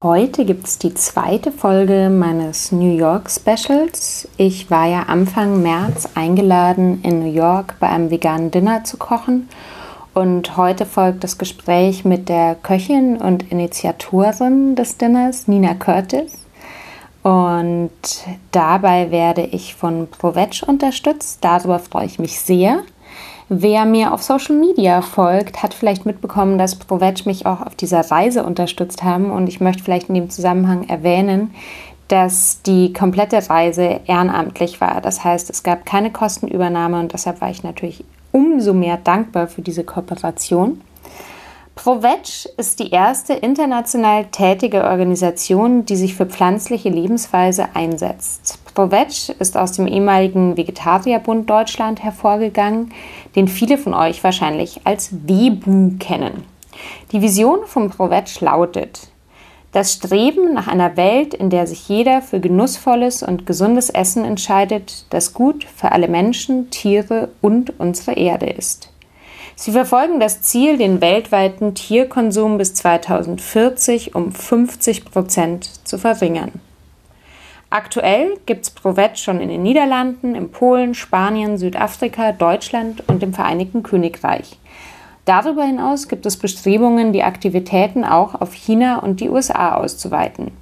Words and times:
Heute 0.00 0.44
gibt 0.44 0.68
es 0.68 0.78
die 0.78 0.94
zweite 0.94 1.50
Folge 1.50 2.08
meines 2.08 2.70
New 2.70 2.96
York 2.96 3.28
Specials. 3.28 4.28
Ich 4.36 4.70
war 4.70 4.86
ja 4.86 5.02
Anfang 5.08 5.60
März 5.60 6.10
eingeladen, 6.14 7.02
in 7.02 7.18
New 7.18 7.32
York 7.32 7.74
bei 7.80 7.88
einem 7.88 8.08
veganen 8.08 8.52
Dinner 8.52 8.84
zu 8.84 8.96
kochen. 8.96 9.48
Und 10.14 10.56
heute 10.56 10.86
folgt 10.86 11.24
das 11.24 11.36
Gespräch 11.36 12.04
mit 12.04 12.28
der 12.28 12.54
Köchin 12.54 13.16
und 13.16 13.50
Initiatorin 13.50 14.76
des 14.76 14.98
Dinners, 14.98 15.48
Nina 15.48 15.74
Curtis. 15.74 16.44
Und 17.24 17.90
dabei 18.52 19.10
werde 19.10 19.46
ich 19.46 19.74
von 19.74 20.06
ProVeg 20.06 20.62
unterstützt. 20.64 21.38
Darüber 21.40 21.80
freue 21.80 22.06
ich 22.06 22.20
mich 22.20 22.38
sehr. 22.38 22.84
Wer 23.50 23.86
mir 23.86 24.12
auf 24.12 24.22
Social 24.22 24.56
Media 24.56 25.00
folgt, 25.00 25.62
hat 25.62 25.72
vielleicht 25.72 26.04
mitbekommen, 26.04 26.58
dass 26.58 26.76
ProVeg 26.76 27.24
mich 27.24 27.46
auch 27.46 27.62
auf 27.62 27.74
dieser 27.74 28.10
Reise 28.10 28.44
unterstützt 28.44 29.02
haben. 29.02 29.30
Und 29.30 29.48
ich 29.48 29.60
möchte 29.60 29.82
vielleicht 29.82 30.10
in 30.10 30.16
dem 30.16 30.28
Zusammenhang 30.28 30.86
erwähnen, 30.86 31.54
dass 32.08 32.60
die 32.62 32.92
komplette 32.92 33.48
Reise 33.48 34.00
ehrenamtlich 34.06 34.82
war. 34.82 35.00
Das 35.00 35.24
heißt, 35.24 35.48
es 35.48 35.62
gab 35.62 35.86
keine 35.86 36.10
Kostenübernahme 36.10 37.00
und 37.00 37.14
deshalb 37.14 37.40
war 37.40 37.50
ich 37.50 37.62
natürlich 37.62 38.04
umso 38.32 38.74
mehr 38.74 38.98
dankbar 38.98 39.48
für 39.48 39.62
diese 39.62 39.84
Kooperation. 39.84 40.82
ProVeg 41.74 42.50
ist 42.56 42.80
die 42.80 42.90
erste 42.90 43.34
international 43.34 44.26
tätige 44.26 44.82
Organisation, 44.84 45.84
die 45.84 45.94
sich 45.94 46.16
für 46.16 46.26
pflanzliche 46.26 46.88
Lebensweise 46.88 47.66
einsetzt. 47.74 48.58
ProVeg 48.74 49.28
ist 49.38 49.56
aus 49.56 49.72
dem 49.72 49.86
ehemaligen 49.86 50.56
Vegetarierbund 50.56 51.48
Deutschland 51.48 52.02
hervorgegangen, 52.02 52.92
den 53.36 53.48
viele 53.48 53.78
von 53.78 53.94
euch 53.94 54.22
wahrscheinlich 54.24 54.80
als 54.84 55.10
WEBU 55.12 55.98
kennen. 55.98 56.44
Die 57.12 57.22
Vision 57.22 57.60
von 57.66 57.90
ProVeg 57.90 58.40
lautet, 58.40 59.08
das 59.72 59.92
Streben 59.92 60.54
nach 60.54 60.66
einer 60.66 60.96
Welt, 60.96 61.34
in 61.34 61.50
der 61.50 61.66
sich 61.66 61.88
jeder 61.88 62.22
für 62.22 62.40
genussvolles 62.40 63.22
und 63.22 63.44
gesundes 63.44 63.90
Essen 63.90 64.24
entscheidet, 64.24 65.04
das 65.10 65.34
gut 65.34 65.64
für 65.64 65.92
alle 65.92 66.08
Menschen, 66.08 66.70
Tiere 66.70 67.28
und 67.42 67.78
unsere 67.78 68.14
Erde 68.14 68.46
ist. 68.46 68.90
Sie 69.56 69.72
verfolgen 69.72 70.20
das 70.20 70.40
Ziel, 70.40 70.78
den 70.78 71.00
weltweiten 71.00 71.74
Tierkonsum 71.74 72.58
bis 72.58 72.74
2040 72.74 74.14
um 74.14 74.32
50 74.32 75.04
Prozent 75.04 75.86
zu 75.86 75.98
verringern. 75.98 76.52
Aktuell 77.70 78.38
gibt 78.46 78.64
es 78.64 78.70
Provet 78.70 79.18
schon 79.18 79.40
in 79.40 79.50
den 79.50 79.62
Niederlanden, 79.62 80.34
in 80.34 80.50
Polen, 80.50 80.94
Spanien, 80.94 81.58
Südafrika, 81.58 82.32
Deutschland 82.32 83.06
und 83.08 83.22
im 83.22 83.34
Vereinigten 83.34 83.82
Königreich. 83.82 84.58
Darüber 85.26 85.64
hinaus 85.64 86.08
gibt 86.08 86.24
es 86.24 86.38
Bestrebungen, 86.38 87.12
die 87.12 87.22
Aktivitäten 87.22 88.06
auch 88.06 88.40
auf 88.40 88.54
China 88.54 89.00
und 89.00 89.20
die 89.20 89.28
USA 89.28 89.74
auszuweiten. 89.74 90.52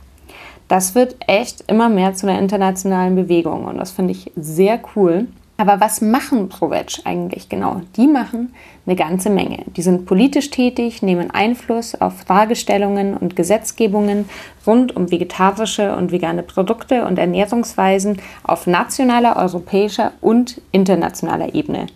Das 0.66 0.96
wird 0.96 1.14
echt 1.28 1.62
immer 1.68 1.88
mehr 1.88 2.14
zu 2.14 2.26
einer 2.28 2.40
internationalen 2.40 3.14
Bewegung 3.14 3.66
und 3.66 3.76
das 3.78 3.92
finde 3.92 4.10
ich 4.10 4.32
sehr 4.34 4.80
cool. 4.96 5.28
Aber 5.58 5.80
was 5.80 6.02
machen 6.02 6.50
Provetsch 6.50 7.00
eigentlich 7.04 7.48
genau? 7.48 7.80
Die 7.96 8.06
machen 8.06 8.54
eine 8.84 8.94
ganze 8.94 9.30
Menge. 9.30 9.64
Die 9.74 9.82
sind 9.82 10.04
politisch 10.04 10.50
tätig, 10.50 11.02
nehmen 11.02 11.30
Einfluss 11.30 11.94
auf 11.94 12.20
Fragestellungen 12.26 13.16
und 13.16 13.36
Gesetzgebungen 13.36 14.28
rund 14.66 14.94
um 14.94 15.10
vegetarische 15.10 15.96
und 15.96 16.12
vegane 16.12 16.42
Produkte 16.42 17.06
und 17.06 17.18
Ernährungsweisen 17.18 18.20
auf 18.42 18.66
nationaler, 18.66 19.36
europäischer 19.36 20.12
und 20.20 20.60
internationaler 20.72 21.54
Ebene. 21.54 21.86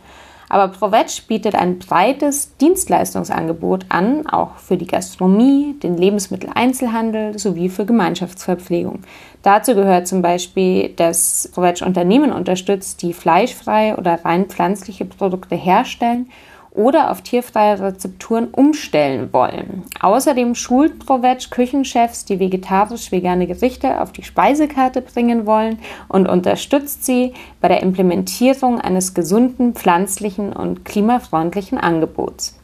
Aber 0.51 0.67
Provetsch 0.67 1.29
bietet 1.29 1.55
ein 1.55 1.79
breites 1.79 2.57
Dienstleistungsangebot 2.57 3.87
an, 3.89 4.27
auch 4.27 4.57
für 4.57 4.77
die 4.77 4.87
Gastronomie, 4.89 5.77
den 5.81 5.97
Lebensmitteleinzelhandel 5.97 7.39
sowie 7.39 7.69
für 7.69 7.87
Gemeinschaftsverpflegung. 7.87 8.99
Dazu 9.45 9.77
gehört 9.77 10.09
zum 10.09 10.23
Beispiel, 10.23 10.89
dass 10.89 11.49
Provetsch 11.55 11.83
Unternehmen 11.83 12.33
unterstützt, 12.33 13.01
die 13.03 13.13
fleischfreie 13.13 13.97
oder 13.97 14.25
rein 14.25 14.47
pflanzliche 14.47 15.05
Produkte 15.05 15.55
herstellen 15.55 16.29
oder 16.73 17.11
auf 17.11 17.23
tierfreie 17.23 17.81
Rezepturen 17.81 18.49
umstellen 18.49 19.33
wollen. 19.33 19.83
Außerdem 20.01 20.55
schult 20.55 21.05
Provetsch 21.05 21.51
Küchenchefs, 21.51 22.25
die 22.25 22.39
vegetarisch-vegane 22.39 23.47
Gerichte 23.47 24.01
auf 24.01 24.13
die 24.13 24.23
Speisekarte 24.23 25.03
bringen 25.03 25.47
wollen 25.47 25.79
und 26.09 26.29
unterstützt 26.29 27.05
sie 27.05 27.35
bei 27.61 27.69
der 27.69 27.83
Implementierung 27.83 28.81
eines 28.81 29.15
gesunden, 29.15 29.75
pflanzlichen 29.75 30.53
und 30.53 30.85
klimafreundlichen 30.85 31.79
Angebots. 31.79 32.57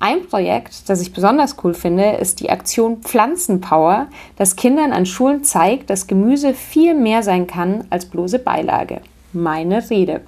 Ein 0.00 0.26
Projekt, 0.26 0.88
das 0.88 1.00
ich 1.00 1.12
besonders 1.12 1.54
cool 1.62 1.74
finde, 1.74 2.16
ist 2.16 2.40
die 2.40 2.50
Aktion 2.50 3.02
Pflanzenpower, 3.02 4.08
das 4.34 4.56
Kindern 4.56 4.92
an 4.92 5.06
Schulen 5.06 5.44
zeigt, 5.44 5.90
dass 5.90 6.08
Gemüse 6.08 6.54
viel 6.54 6.94
mehr 6.94 7.22
sein 7.22 7.46
kann 7.46 7.84
als 7.88 8.06
bloße 8.06 8.40
Beilage. 8.40 9.00
Meine 9.32 9.88
Rede. 9.88 10.22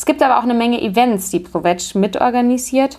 Es 0.00 0.06
gibt 0.06 0.22
aber 0.22 0.38
auch 0.38 0.44
eine 0.44 0.54
Menge 0.54 0.80
Events, 0.80 1.28
die 1.28 1.40
Provetsch 1.40 1.94
mitorganisiert 1.94 2.98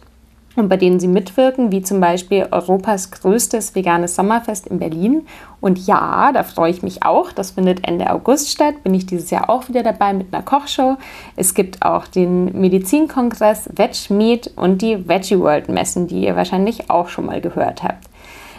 und 0.56 0.70
bei 0.70 0.78
denen 0.78 1.00
sie 1.00 1.08
mitwirken, 1.08 1.72
wie 1.72 1.82
zum 1.82 2.00
Beispiel 2.00 2.48
Europas 2.52 3.10
größtes 3.10 3.74
veganes 3.74 4.16
Sommerfest 4.16 4.68
in 4.68 4.78
Berlin. 4.78 5.26
Und 5.62 5.88
ja, 5.88 6.32
da 6.32 6.44
freue 6.44 6.70
ich 6.70 6.84
mich 6.84 7.02
auch. 7.02 7.32
Das 7.32 7.50
findet 7.50 7.88
Ende 7.88 8.12
August 8.12 8.52
statt. 8.52 8.84
Bin 8.84 8.94
ich 8.94 9.08
dieses 9.08 9.32
Jahr 9.32 9.50
auch 9.50 9.68
wieder 9.68 9.82
dabei 9.82 10.14
mit 10.14 10.32
einer 10.32 10.44
Kochshow. 10.44 10.98
Es 11.36 11.56
gibt 11.56 11.82
auch 11.82 12.06
den 12.06 12.62
Medizinkongress 12.62 13.72
Veg 13.76 14.12
Meat 14.12 14.52
und 14.56 14.84
die 14.84 15.08
Veggie 15.10 15.40
World 15.40 15.70
Messen, 15.70 16.06
die 16.06 16.26
ihr 16.26 16.36
wahrscheinlich 16.36 16.92
auch 16.92 17.10
schon 17.10 17.26
mal 17.26 17.42
gehört 17.42 17.82
habt. 17.82 18.11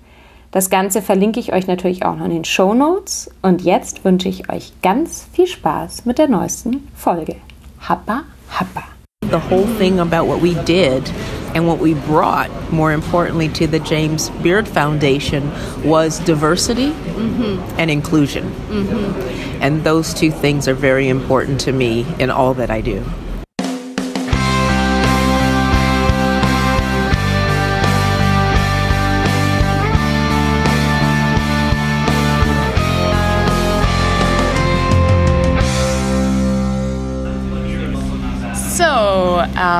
Das 0.51 0.69
Ganze 0.71 1.03
verlinke 1.03 1.39
ich 1.41 1.53
euch 1.53 1.67
natürlich 1.67 2.05
auch 2.05 2.15
noch 2.15 2.27
in 2.27 2.31
den 2.31 2.45
Show 2.45 2.75
Notes. 2.75 3.29
Und 3.43 3.63
jetzt 3.63 4.05
wünsche 4.05 4.29
ich 4.29 4.53
euch 4.53 4.73
ganz 4.83 5.27
viel 5.33 5.49
Spaß 5.49 6.05
mit 6.05 6.19
der 6.19 6.29
neuesten 6.29 6.87
Folge. 6.95 7.35
Happa, 7.81 8.23
happa. 8.57 8.94
The 9.31 9.41
whole 9.41 9.67
thing 9.67 9.99
about 9.99 10.27
what 10.27 10.41
we 10.41 10.55
did 10.65 11.09
and 11.55 11.67
what 11.67 11.79
we 11.79 11.95
brought, 11.95 12.51
more 12.73 12.93
importantly, 12.93 13.49
to 13.51 13.67
the 13.67 13.79
James 13.79 14.29
Beard 14.31 14.67
Foundation 14.69 15.51
was 15.85 16.19
diversity 16.21 16.91
mm-hmm. 16.91 17.79
and 17.79 17.91
inclusion. 17.91 18.51
Mm-hmm. 18.51 19.63
And 19.63 19.85
those 19.85 20.13
two 20.13 20.31
things 20.31 20.69
are 20.69 20.75
very 20.75 21.09
important 21.09 21.61
to 21.63 21.73
me 21.73 22.07
in 22.19 22.31
all 22.31 22.55
that 22.55 22.71
I 22.71 22.81
do. 22.81 23.05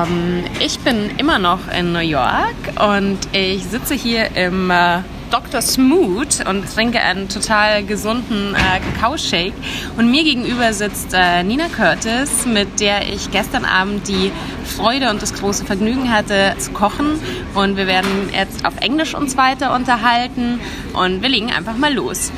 Ähm, 0.05 0.43
ich 0.59 0.79
bin 0.79 1.11
immer 1.17 1.39
noch 1.39 1.59
in 1.77 1.93
New 1.93 1.99
York 1.99 2.55
und 2.79 3.17
ich 3.31 3.63
sitze 3.65 3.93
hier 3.93 4.35
im 4.35 4.69
äh, 4.69 4.99
Dr. 5.31 5.61
Smoot 5.61 6.45
und 6.47 6.71
trinke 6.73 7.01
einen 7.01 7.27
total 7.29 7.83
gesunden 7.83 8.55
äh, 8.55 8.79
Kakaoshake. 8.79 9.53
Und 9.97 10.11
mir 10.11 10.23
gegenüber 10.23 10.73
sitzt 10.73 11.13
äh, 11.13 11.43
Nina 11.43 11.67
Curtis, 11.67 12.45
mit 12.45 12.79
der 12.79 13.07
ich 13.11 13.31
gestern 13.31 13.65
Abend 13.65 14.07
die 14.07 14.31
Freude 14.63 15.09
und 15.09 15.21
das 15.21 15.33
große 15.33 15.65
Vergnügen 15.65 16.11
hatte 16.11 16.55
zu 16.59 16.71
kochen. 16.71 17.19
Und 17.53 17.77
wir 17.77 17.87
werden 17.87 18.29
jetzt 18.33 18.65
auf 18.65 18.77
Englisch 18.81 19.15
uns 19.15 19.35
weiter 19.37 19.75
unterhalten 19.75 20.59
und 20.93 21.21
wir 21.21 21.29
legen 21.29 21.51
einfach 21.51 21.77
mal 21.77 21.93
los. 21.93 22.31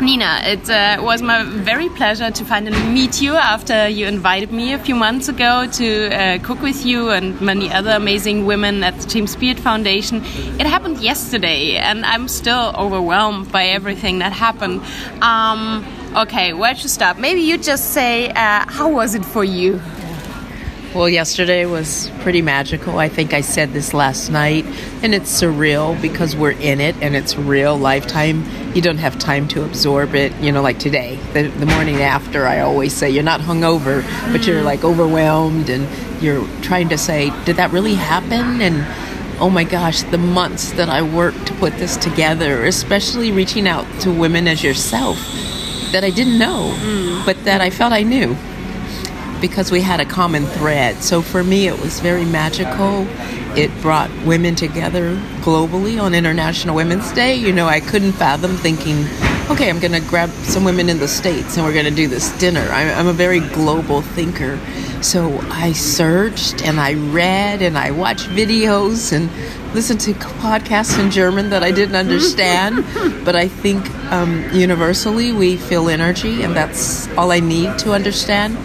Nina, 0.00 0.40
it 0.44 0.70
uh, 0.70 0.96
was 1.02 1.20
my 1.20 1.44
very 1.44 1.90
pleasure 1.90 2.30
to 2.30 2.44
finally 2.44 2.80
meet 2.90 3.20
you 3.20 3.34
after 3.34 3.86
you 3.86 4.06
invited 4.06 4.50
me 4.50 4.72
a 4.72 4.78
few 4.78 4.94
months 4.94 5.28
ago 5.28 5.66
to 5.72 6.08
uh, 6.08 6.38
cook 6.38 6.62
with 6.62 6.86
you 6.86 7.10
and 7.10 7.38
many 7.42 7.70
other 7.70 7.90
amazing 7.90 8.46
women 8.46 8.82
at 8.82 8.98
the 8.98 9.06
James 9.06 9.36
Beard 9.36 9.60
Foundation. 9.60 10.22
It 10.58 10.66
happened 10.66 11.00
yesterday, 11.00 11.76
and 11.76 12.06
I'm 12.06 12.28
still 12.28 12.72
overwhelmed 12.76 13.52
by 13.52 13.66
everything 13.66 14.20
that 14.20 14.32
happened. 14.32 14.80
Um, 15.20 15.84
okay, 16.16 16.54
where 16.54 16.74
to 16.74 16.88
start? 16.88 17.18
Maybe 17.18 17.42
you 17.42 17.58
just 17.58 17.90
say, 17.92 18.30
uh, 18.30 18.64
how 18.68 18.88
was 18.88 19.14
it 19.14 19.24
for 19.24 19.44
you? 19.44 19.80
Well, 20.92 21.08
yesterday 21.08 21.66
was 21.66 22.10
pretty 22.22 22.42
magical. 22.42 22.98
I 22.98 23.08
think 23.08 23.32
I 23.32 23.42
said 23.42 23.72
this 23.72 23.94
last 23.94 24.28
night, 24.28 24.64
and 25.04 25.14
it's 25.14 25.40
surreal 25.40 26.00
because 26.02 26.34
we're 26.34 26.50
in 26.50 26.80
it 26.80 26.96
and 27.00 27.14
it's 27.14 27.36
real 27.36 27.78
lifetime. 27.78 28.44
You 28.74 28.82
don't 28.82 28.98
have 28.98 29.16
time 29.16 29.46
to 29.48 29.64
absorb 29.64 30.16
it, 30.16 30.34
you 30.40 30.50
know, 30.50 30.62
like 30.62 30.80
today. 30.80 31.14
The, 31.32 31.46
the 31.46 31.66
morning 31.66 32.02
after, 32.02 32.44
I 32.44 32.58
always 32.58 32.92
say 32.92 33.08
you're 33.08 33.22
not 33.22 33.40
hungover, 33.40 34.02
but 34.32 34.48
you're 34.48 34.62
like 34.62 34.82
overwhelmed 34.82 35.70
and 35.70 35.86
you're 36.20 36.44
trying 36.60 36.88
to 36.88 36.98
say, 36.98 37.30
did 37.44 37.54
that 37.54 37.70
really 37.70 37.94
happen? 37.94 38.60
And 38.60 38.84
oh 39.40 39.48
my 39.48 39.62
gosh, 39.62 40.02
the 40.02 40.18
months 40.18 40.72
that 40.72 40.88
I 40.88 41.02
worked 41.02 41.46
to 41.46 41.54
put 41.54 41.72
this 41.74 41.96
together, 41.98 42.64
especially 42.64 43.30
reaching 43.30 43.68
out 43.68 43.86
to 44.00 44.10
women 44.10 44.48
as 44.48 44.64
yourself 44.64 45.18
that 45.92 46.02
I 46.02 46.10
didn't 46.10 46.38
know, 46.38 46.74
mm. 46.80 47.24
but 47.24 47.44
that 47.44 47.60
I 47.60 47.70
felt 47.70 47.92
I 47.92 48.02
knew 48.02 48.36
because 49.40 49.70
we 49.70 49.80
had 49.80 50.00
a 50.00 50.04
common 50.04 50.44
thread. 50.46 51.02
So 51.02 51.22
for 51.22 51.42
me, 51.42 51.66
it 51.66 51.78
was 51.80 52.00
very 52.00 52.24
magical. 52.24 53.06
It 53.56 53.70
brought 53.80 54.10
women 54.24 54.54
together 54.54 55.16
globally 55.40 56.00
on 56.00 56.14
International 56.14 56.76
Women's 56.76 57.10
Day. 57.12 57.34
You 57.34 57.52
know, 57.52 57.66
I 57.66 57.80
couldn't 57.80 58.12
fathom 58.12 58.56
thinking, 58.56 59.04
okay, 59.50 59.68
I'm 59.68 59.80
going 59.80 59.92
to 59.92 60.08
grab 60.08 60.30
some 60.30 60.64
women 60.64 60.88
in 60.88 60.98
the 60.98 61.08
States 61.08 61.56
and 61.56 61.66
we're 61.66 61.72
going 61.72 61.86
to 61.86 61.90
do 61.90 62.06
this 62.06 62.30
dinner. 62.38 62.60
I'm, 62.60 62.98
I'm 62.98 63.06
a 63.08 63.12
very 63.12 63.40
global 63.40 64.02
thinker. 64.02 64.58
So 65.02 65.38
I 65.50 65.72
searched 65.72 66.62
and 66.64 66.78
I 66.78 66.94
read 66.94 67.62
and 67.62 67.76
I 67.76 67.90
watched 67.90 68.28
videos 68.28 69.12
and 69.12 69.30
listened 69.74 70.00
to 70.00 70.12
podcasts 70.14 71.02
in 71.02 71.10
German 71.10 71.50
that 71.50 71.62
I 71.62 71.70
didn't 71.70 71.96
understand. 71.96 72.84
but 73.24 73.34
I 73.34 73.48
think 73.48 73.88
um, 74.12 74.48
universally 74.52 75.32
we 75.32 75.56
feel 75.56 75.88
energy, 75.88 76.42
and 76.42 76.54
that's 76.54 77.08
all 77.16 77.30
I 77.30 77.40
need 77.40 77.78
to 77.80 77.92
understand. 77.92 78.56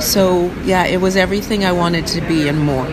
So, 0.00 0.52
yeah, 0.64 0.84
it 0.84 1.00
was 1.00 1.16
everything 1.16 1.64
I 1.64 1.72
wanted 1.72 2.06
to 2.08 2.20
be 2.22 2.48
and 2.48 2.60
more. 2.60 2.86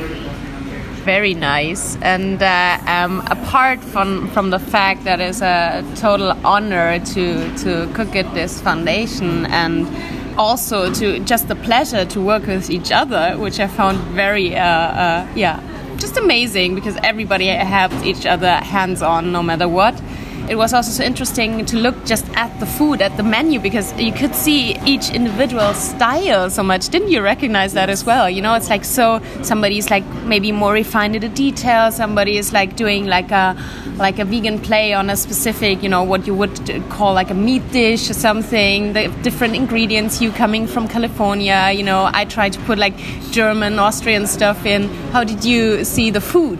Very 1.04 1.34
nice. 1.34 1.98
And 2.02 2.42
uh, 2.42 2.78
um, 2.86 3.22
apart 3.28 3.80
from, 3.80 4.28
from 4.30 4.52
the 4.52 4.60
fact 4.60 5.04
that 5.06 5.20
it's 5.20 5.42
a 5.42 5.84
total 5.96 6.32
honor 6.46 7.00
to, 7.00 7.58
to 7.58 7.92
cook 7.94 8.16
at 8.16 8.32
this 8.36 8.62
foundation 8.62 9.48
and 9.48 9.88
also 10.38 10.94
to 10.94 11.20
just 11.20 11.48
the 11.48 11.56
pleasure 11.56 12.06
to 12.06 12.22
work 12.22 12.46
with 12.46 12.70
each 12.70 12.92
other, 12.92 13.36
which 13.38 13.60
I 13.60 13.68
found 13.68 13.98
very, 14.16 14.56
uh, 14.56 14.64
uh, 14.64 15.28
yeah, 15.36 15.60
just 15.98 16.18
amazing 16.18 16.76
because 16.76 16.98
everybody 17.04 17.48
helps 17.48 18.02
each 18.04 18.26
other 18.26 18.52
hands 18.58 19.02
on 19.02 19.32
no 19.32 19.42
matter 19.44 19.68
what 19.68 20.00
it 20.50 20.56
was 20.56 20.74
also 20.74 20.92
so 20.92 21.04
interesting 21.04 21.66
to 21.66 21.78
look 21.78 22.06
just 22.06 22.26
at 22.36 22.58
the 22.60 22.66
food, 22.66 23.02
at 23.02 23.16
the 23.18 23.24
menu, 23.24 23.60
because 23.60 23.94
you 24.00 24.12
could 24.12 24.36
see 24.36 24.78
each 24.86 25.10
individual 25.12 25.74
style 25.74 26.50
so 26.50 26.64
much. 26.64 26.90
Didn't 26.90 27.10
you 27.10 27.22
recognize 27.22 27.74
that 27.74 27.90
as 27.90 28.04
well? 28.04 28.30
You 28.30 28.42
know, 28.42 28.54
it's 28.54 28.70
like 28.70 28.86
so 28.86 29.22
somebody's 29.42 29.90
like 29.90 30.06
maybe 30.26 30.52
more 30.52 30.74
refined 30.74 31.16
in 31.16 31.22
the 31.22 31.30
detail, 31.30 31.92
somebody 31.92 32.38
is 32.38 32.54
like 32.54 32.76
doing 32.76 33.06
like 33.06 33.32
a 33.32 33.56
like 33.98 34.20
a 34.20 34.26
vegan 34.26 34.60
play 34.60 34.94
on 34.94 35.10
a 35.10 35.16
specific, 35.16 35.84
you 35.84 35.90
know, 35.90 36.04
what 36.04 36.26
you 36.26 36.34
would 36.34 36.60
call 36.90 37.14
like 37.14 37.30
a 37.30 37.36
meat 37.36 37.72
dish 37.72 38.10
or 38.10 38.14
something. 38.14 38.94
The 38.94 39.08
different 39.22 39.56
ingredients. 39.56 40.22
You 40.22 40.32
coming 40.32 40.68
from 40.68 40.88
California, 40.88 41.72
you 41.74 41.84
know, 41.84 42.10
I 42.12 42.26
tried 42.26 42.54
to 42.54 42.60
put 42.62 42.78
like 42.78 42.98
German, 43.32 43.80
Austrian 43.80 44.28
stuff 44.28 44.66
in. 44.66 44.90
How 45.12 45.24
did 45.24 45.46
you 45.46 45.84
see 45.84 46.10
the 46.10 46.22
food? 46.22 46.60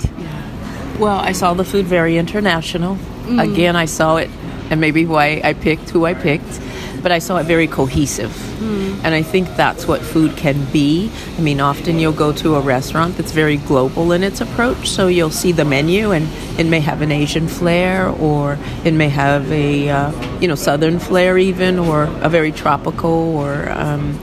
Well, 1.00 1.18
I 1.18 1.32
saw 1.32 1.54
the 1.54 1.64
food 1.64 1.86
very 1.86 2.18
international. 2.18 2.98
Mm. 3.32 3.52
Again, 3.52 3.76
I 3.76 3.86
saw 3.86 4.18
it, 4.18 4.30
and 4.70 4.82
maybe 4.82 5.06
why 5.06 5.42
I 5.44 5.54
picked 5.54 5.90
who 5.90 6.06
I 6.06 6.14
picked, 6.14 6.60
but 7.02 7.12
I 7.12 7.20
saw 7.20 7.38
it 7.38 7.46
very 7.46 7.68
cohesive. 7.68 8.30
Mm. 8.30 9.02
And 9.04 9.16
I 9.16 9.24
think 9.24 9.48
that's 9.56 9.88
what 9.88 10.02
food 10.02 10.38
can 10.38 10.66
be. 10.72 11.10
I 11.38 11.42
mean, 11.42 11.60
often 11.60 11.98
you'll 11.98 12.12
go 12.14 12.32
to 12.34 12.56
a 12.56 12.60
restaurant 12.62 13.18
that's 13.18 13.32
very 13.32 13.58
global 13.58 14.12
in 14.12 14.22
its 14.24 14.42
approach, 14.42 14.90
so 14.90 15.08
you'll 15.08 15.32
see 15.32 15.52
the 15.52 15.66
menu, 15.66 16.12
and 16.12 16.28
it 16.60 16.66
may 16.66 16.82
have 16.82 17.02
an 17.02 17.12
Asian 17.12 17.48
flair, 17.48 18.10
or 18.10 18.58
it 18.84 18.94
may 18.94 19.10
have 19.10 19.52
a 19.52 19.90
uh, 19.90 20.40
you 20.40 20.48
know 20.48 20.56
Southern 20.56 21.00
flair, 21.00 21.38
even, 21.38 21.80
or 21.80 22.04
a 22.22 22.30
very 22.30 22.52
tropical, 22.52 23.36
or 23.38 23.70
um, 23.72 24.20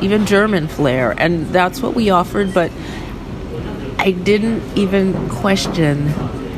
even 0.00 0.24
German 0.24 0.68
flair, 0.68 1.14
and 1.18 1.48
that's 1.48 1.82
what 1.82 1.94
we 1.94 2.10
offered, 2.10 2.54
but. 2.54 2.70
I 3.98 4.10
didn't 4.10 4.76
even 4.76 5.28
question 5.28 6.08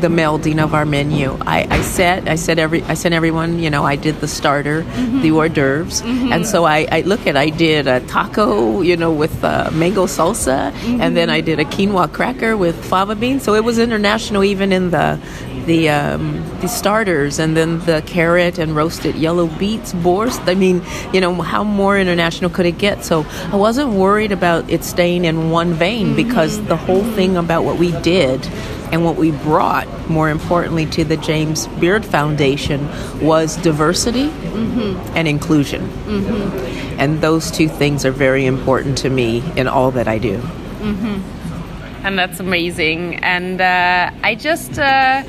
the 0.04 0.10
melding 0.10 0.62
of 0.62 0.74
our 0.74 0.84
menu. 0.84 1.34
I, 1.46 1.66
I 1.70 1.80
said 1.80 2.28
I 2.28 2.34
said 2.34 2.58
every 2.58 2.82
I 2.82 2.92
sent 2.92 3.14
everyone 3.14 3.58
you 3.58 3.70
know 3.70 3.84
I 3.84 3.96
did 3.96 4.20
the 4.20 4.28
starter, 4.28 4.82
mm-hmm. 4.82 5.22
the 5.22 5.30
hors 5.30 5.48
d'oeuvres, 5.48 6.02
mm-hmm. 6.02 6.30
and 6.30 6.46
so 6.46 6.66
I, 6.66 6.86
I, 6.92 7.00
look 7.00 7.26
at 7.26 7.38
I 7.38 7.48
did 7.48 7.86
a 7.86 8.00
taco 8.00 8.82
you 8.82 8.98
know 8.98 9.10
with 9.10 9.42
uh, 9.42 9.70
mango 9.72 10.04
salsa, 10.04 10.72
mm-hmm. 10.72 11.00
and 11.00 11.16
then 11.16 11.30
I 11.30 11.40
did 11.40 11.58
a 11.58 11.64
quinoa 11.64 12.12
cracker 12.12 12.54
with 12.54 12.76
fava 12.84 13.14
beans. 13.14 13.44
So 13.44 13.54
it 13.54 13.64
was 13.64 13.78
international 13.78 14.44
even 14.44 14.72
in 14.72 14.90
the 14.90 15.18
the 15.64 15.88
um, 15.88 16.44
the 16.60 16.68
starters, 16.68 17.38
and 17.38 17.56
then 17.56 17.78
the 17.86 18.02
carrot 18.04 18.58
and 18.58 18.76
roasted 18.76 19.14
yellow 19.14 19.46
beets 19.46 19.94
borst. 19.94 20.46
I 20.50 20.54
mean 20.54 20.82
you 21.14 21.20
know 21.22 21.32
how 21.40 21.64
more 21.64 21.98
international 21.98 22.50
could 22.50 22.66
it 22.66 22.76
get? 22.76 23.06
So 23.06 23.24
I 23.50 23.56
wasn't 23.56 23.92
worried 23.94 24.32
about 24.32 24.68
it 24.68 24.84
staying 24.84 25.24
in 25.24 25.48
one 25.48 25.72
vein 25.72 26.14
because 26.14 26.58
mm-hmm. 26.58 26.68
the 26.68 26.76
whole 26.76 27.04
thing 27.16 27.38
about 27.38 27.64
what 27.64 27.78
we 27.78 27.92
did 28.02 28.46
and 28.94 29.04
what 29.04 29.16
we 29.16 29.32
brought, 29.32 29.88
more 30.08 30.30
importantly, 30.30 30.86
to 30.86 31.02
the 31.02 31.16
James 31.16 31.66
Beard 31.66 32.04
Foundation 32.04 32.88
was 33.20 33.56
diversity 33.56 34.28
mm-hmm. 34.28 35.16
and 35.16 35.26
inclusion. 35.26 35.82
Mm-hmm. 35.82 37.00
And 37.00 37.20
those 37.20 37.50
two 37.50 37.68
things 37.68 38.04
are 38.04 38.12
very 38.12 38.46
important 38.46 38.96
to 38.98 39.10
me 39.10 39.42
in 39.56 39.66
all 39.66 39.90
that 39.90 40.06
I 40.06 40.18
do. 40.18 40.38
Mm-hmm. 40.38 42.06
And 42.06 42.16
that's 42.16 42.38
amazing. 42.38 43.16
And 43.16 43.60
uh, 43.60 44.12
I 44.22 44.36
just, 44.36 44.78
uh, 44.78 45.24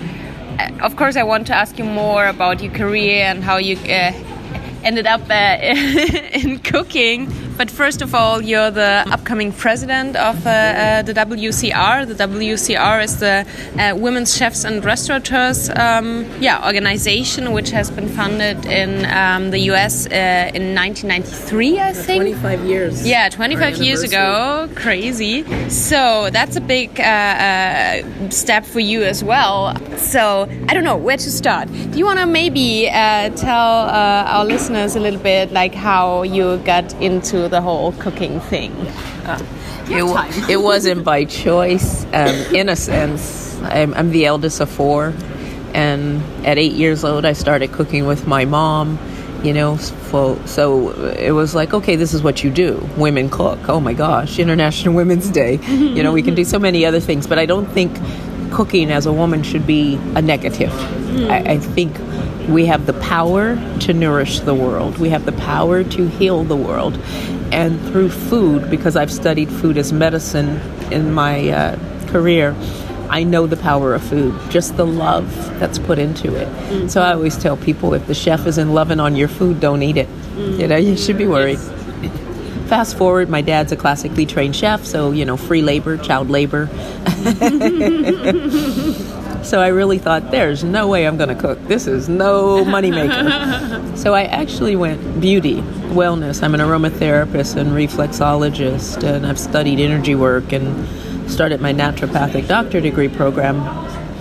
of 0.84 0.96
course, 0.96 1.16
I 1.16 1.24
want 1.24 1.48
to 1.48 1.56
ask 1.56 1.80
you 1.80 1.86
more 1.86 2.28
about 2.28 2.62
your 2.62 2.72
career 2.72 3.24
and 3.26 3.44
how 3.44 3.58
you 3.58 3.78
uh, 3.78 4.14
ended 4.84 5.08
up 5.08 5.22
uh, 5.28 5.58
in 6.40 6.60
cooking. 6.60 7.32
But 7.58 7.72
first 7.72 8.02
of 8.02 8.14
all, 8.14 8.42
you're 8.42 8.70
the 8.70 9.06
upcoming 9.10 9.54
president 9.54 10.18
of 10.18 10.46
uh, 10.46 10.50
uh, 10.50 11.02
the 11.04 11.14
WCR. 11.14 12.06
The 12.06 12.28
WCR 12.28 13.02
is 13.02 13.20
the 13.20 13.48
uh, 13.80 13.96
Women's 13.96 14.36
Chefs 14.36 14.66
and 14.66 14.84
Restaurateurs 14.84 15.70
um, 15.70 16.30
yeah, 16.42 16.66
organization, 16.66 17.54
which 17.54 17.72
has 17.72 17.90
been 17.90 18.10
founded 18.10 18.66
in 18.66 19.06
um, 19.06 19.52
the 19.52 19.60
US 19.72 20.06
uh, 20.08 20.52
in 20.54 20.76
1993, 20.76 21.80
I 21.80 21.94
think. 21.94 22.24
25 22.24 22.66
years. 22.66 23.08
Yeah, 23.08 23.30
25 23.30 23.78
years 23.78 24.04
ago. 24.04 24.70
Crazy. 24.76 25.44
So 25.70 26.30
that's 26.32 26.58
a 26.58 26.62
big 26.62 27.00
uh, 27.00 27.04
uh, 27.04 28.30
step 28.32 28.66
for 28.66 28.82
you 28.82 29.04
as 29.04 29.24
well. 29.24 29.76
So 29.98 30.50
I 30.68 30.74
don't 30.74 30.84
know 30.84 30.98
where 30.98 31.18
to 31.18 31.32
start. 31.32 31.70
Do 31.72 31.98
you 31.98 32.06
want 32.06 32.20
to 32.20 32.26
maybe 32.26 32.90
tell 32.92 33.90
our 33.90 34.44
listeners 34.44 34.98
a 34.98 35.00
little 35.00 35.22
bit 35.22 35.54
like 35.54 35.74
how 35.74 36.24
you 36.24 36.58
got 36.58 36.92
into 37.02 37.45
the 37.48 37.62
whole 37.62 37.92
cooking 37.94 38.40
thing? 38.40 38.72
Uh, 39.26 39.40
it, 39.88 40.50
it, 40.50 40.58
wasn't 40.58 41.04
by 41.04 41.26
choice. 41.26 42.06
Um, 42.06 42.36
in 42.54 42.70
a 42.70 42.76
sense, 42.76 43.60
I'm, 43.62 43.94
I'm, 43.94 44.12
the 44.12 44.26
eldest 44.26 44.60
of 44.60 44.70
four, 44.70 45.14
and 45.74 46.22
at 46.46 46.58
eight 46.58 46.74
years 46.74 47.04
old, 47.04 47.26
I 47.26 47.34
started 47.34 47.72
cooking 47.72 48.06
with 48.06 48.28
my 48.28 48.46
mom. 48.46 49.00
You 49.44 49.54
know, 49.54 49.78
so, 49.78 50.44
so 50.46 50.90
it 51.12 51.32
was 51.32 51.54
like, 51.54 51.72
okay, 51.72 51.96
this 51.96 52.16
is 52.16 52.24
what 52.24 52.44
you 52.44 52.50
do. 52.50 52.90
Women 52.98 53.30
cook. 53.30 53.70
Oh 53.70 53.80
my 53.80 53.94
gosh, 53.94 54.40
International 54.40 54.96
Women's 55.02 55.30
Day. 55.30 55.60
you 55.68 56.02
know, 56.02 56.12
we 56.12 56.24
can 56.24 56.34
do 56.34 56.44
so 56.44 56.58
many 56.58 56.84
other 56.84 57.00
things, 57.00 57.28
but 57.28 57.38
I 57.38 57.46
don't 57.46 57.68
think 57.68 57.96
cooking 58.52 58.90
as 58.90 59.06
a 59.06 59.14
woman 59.14 59.44
should 59.44 59.68
be 59.68 59.96
a 60.16 60.22
negative. 60.22 60.72
Mm. 60.72 61.30
I, 61.30 61.54
I 61.54 61.58
think 61.60 61.96
we 62.48 62.66
have 62.66 62.86
the 62.86 62.94
power 62.94 63.56
to 63.80 63.94
nourish 63.94 64.40
the 64.42 64.54
world. 64.54 64.98
We 64.98 65.10
have 65.10 65.26
the 65.26 65.32
power 65.34 65.84
to 65.84 66.08
heal 66.08 66.44
the 66.44 66.56
world. 66.56 66.98
And 67.52 67.80
through 67.88 68.10
food, 68.10 68.70
because 68.70 68.96
I've 68.96 69.12
studied 69.12 69.50
food 69.50 69.78
as 69.78 69.94
medicine 69.94 70.60
in 70.92 71.14
my 71.14 71.50
uh, 71.50 72.08
career, 72.08 72.56
I 73.10 73.24
know 73.24 73.48
the 73.48 73.58
power 73.58 73.94
of 73.94 74.04
food, 74.04 74.40
just 74.50 74.78
the 74.78 74.86
love 74.86 75.34
that's 75.60 75.78
put 75.78 76.00
into 76.00 76.36
it. 76.36 76.48
Mm. 76.48 76.90
So 76.90 77.02
I 77.02 77.14
always 77.14 77.38
tell 77.38 77.56
people 77.56 77.94
if 77.94 78.08
the 78.08 78.16
chef 78.16 78.46
isn't 78.48 78.74
loving 78.74 79.00
on 79.00 79.16
your 79.16 79.28
food, 79.28 79.60
don't 79.60 79.84
eat 79.84 79.98
it. 79.98 80.10
Mm. 80.36 80.60
You 80.60 80.68
know, 80.68 80.78
you 80.78 80.98
should 80.98 81.18
be 81.18 81.28
worried. 81.28 81.60
Yes. 81.60 81.72
Fast 82.68 82.98
forward, 82.98 83.30
my 83.30 83.42
dad's 83.42 83.72
a 83.72 83.76
classically 83.76 84.26
trained 84.26 84.56
chef, 84.56 84.86
so, 84.86 85.12
you 85.12 85.24
know, 85.24 85.38
free 85.38 85.62
labor, 85.62 85.98
child 85.98 86.32
labor. 86.32 86.66
So 89.46 89.62
I 89.62 89.68
really 89.68 90.00
thought, 90.00 90.32
there's 90.32 90.64
no 90.64 90.88
way 90.88 91.06
I'm 91.06 91.18
going 91.18 91.30
to 91.30 91.36
cook. 91.36 91.62
This 91.68 91.86
is 91.86 92.10
no 92.10 92.66
moneymaker. 92.66 93.96
so 93.98 94.16
I 94.16 94.24
actually 94.24 94.76
went 94.76 95.22
beauty, 95.22 95.58
wellness. 95.94 96.42
I'm 96.42 96.56
an 96.56 96.62
aromatherapist 96.62 97.56
and 97.56 97.70
reflexologist, 97.70 99.04
and 99.04 99.24
I've 99.24 99.38
studied 99.38 99.80
energy 99.80 100.16
work 100.16 100.52
and 100.52 101.30
started 101.30 101.62
my 101.62 101.72
naturopathic 101.72 102.48
doctor 102.48 102.82
degree 102.82 103.08
program. 103.08 103.62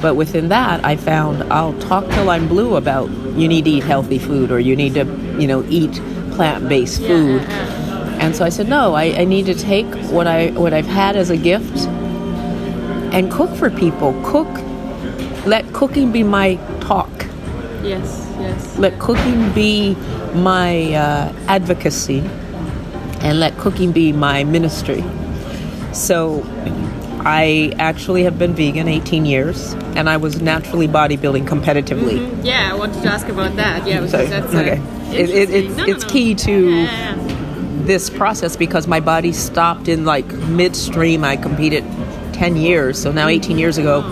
But 0.03 0.15
within 0.15 0.51
that, 0.51 0.85
I 0.85 0.97
found 0.97 1.43
I'll 1.51 1.79
talk 1.81 2.07
till 2.11 2.29
I'm 2.29 2.47
blue 2.47 2.77
about 2.77 3.09
you 3.35 3.49
need 3.49 3.65
to 3.65 3.71
eat 3.71 3.85
healthy 3.85 4.19
food 4.19 4.53
or 4.53 4.61
you 4.61 4.77
need 4.77 4.93
to, 4.93 5.07
you 5.41 5.47
know, 5.47 5.65
eat 5.71 5.93
plant-based 6.33 7.01
food. 7.01 7.41
And 8.21 8.37
so 8.37 8.45
I 8.45 8.51
said, 8.51 8.69
no, 8.69 8.93
I, 8.93 9.05
I 9.05 9.25
need 9.25 9.47
to 9.47 9.55
take 9.55 9.87
what 10.11 10.27
I 10.27 10.51
what 10.51 10.75
I've 10.75 10.87
had 10.87 11.17
as 11.17 11.31
a 11.31 11.37
gift 11.39 11.89
and 13.15 13.33
cook 13.33 13.55
for 13.57 13.71
people. 13.71 14.13
Cook. 14.23 14.64
Let 15.47 15.73
cooking 15.73 16.11
be 16.13 16.23
my 16.23 16.57
talk. 16.81 17.11
Yes, 17.83 18.27
yes. 18.39 18.79
Let 18.79 18.99
cooking 18.99 19.53
be 19.53 19.95
my 20.35 20.95
uh, 20.95 21.33
advocacy, 21.49 22.21
and 23.21 23.41
let 23.41 23.57
cooking 23.59 23.93
be 23.93 24.13
my 24.13 24.45
ministry. 24.45 25.05
So 25.93 26.43
I 27.27 27.73
actually 27.79 28.25
have 28.25 28.39
been 28.39 28.55
vegan 28.55 28.89
18 28.89 29.25
years, 29.27 29.75
and 29.97 30.11
I 30.11 30.17
was 30.17 30.41
naturally 30.43 30.89
bodybuilding 30.89 31.47
competitively. 31.47 32.19
Mm-hmm. 32.19 32.45
Yeah, 32.45 32.71
I 32.71 32.75
wanted 32.75 33.03
to 33.03 33.09
ask 33.09 33.29
about 33.29 33.57
that. 33.57 33.87
Yeah, 33.87 34.01
because 34.01 34.11
So, 34.11 34.27
that's 34.27 34.55
okay. 34.55 34.81
It, 35.17 35.31
it, 35.31 35.51
it's 35.51 35.77
No, 35.77 35.87
no, 35.87 35.93
it's 35.93 36.05
no. 36.05 36.11
key 36.11 36.35
to 36.35 36.71
Yeah, 36.71 37.17
yeah, 37.17 37.83
this 37.85 38.11
process 38.11 38.57
because 38.57 38.87
my 38.87 39.01
body 39.01 39.33
stopped 39.33 39.89
in 39.89 40.05
like 40.05 40.27
midstream. 40.27 41.23
I 41.23 41.37
competed 41.37 41.85
10 42.33 42.57
years, 42.57 43.01
so 43.01 43.13
now 43.13 43.29
18 43.29 43.59
years 43.59 43.79
ago, 43.79 44.03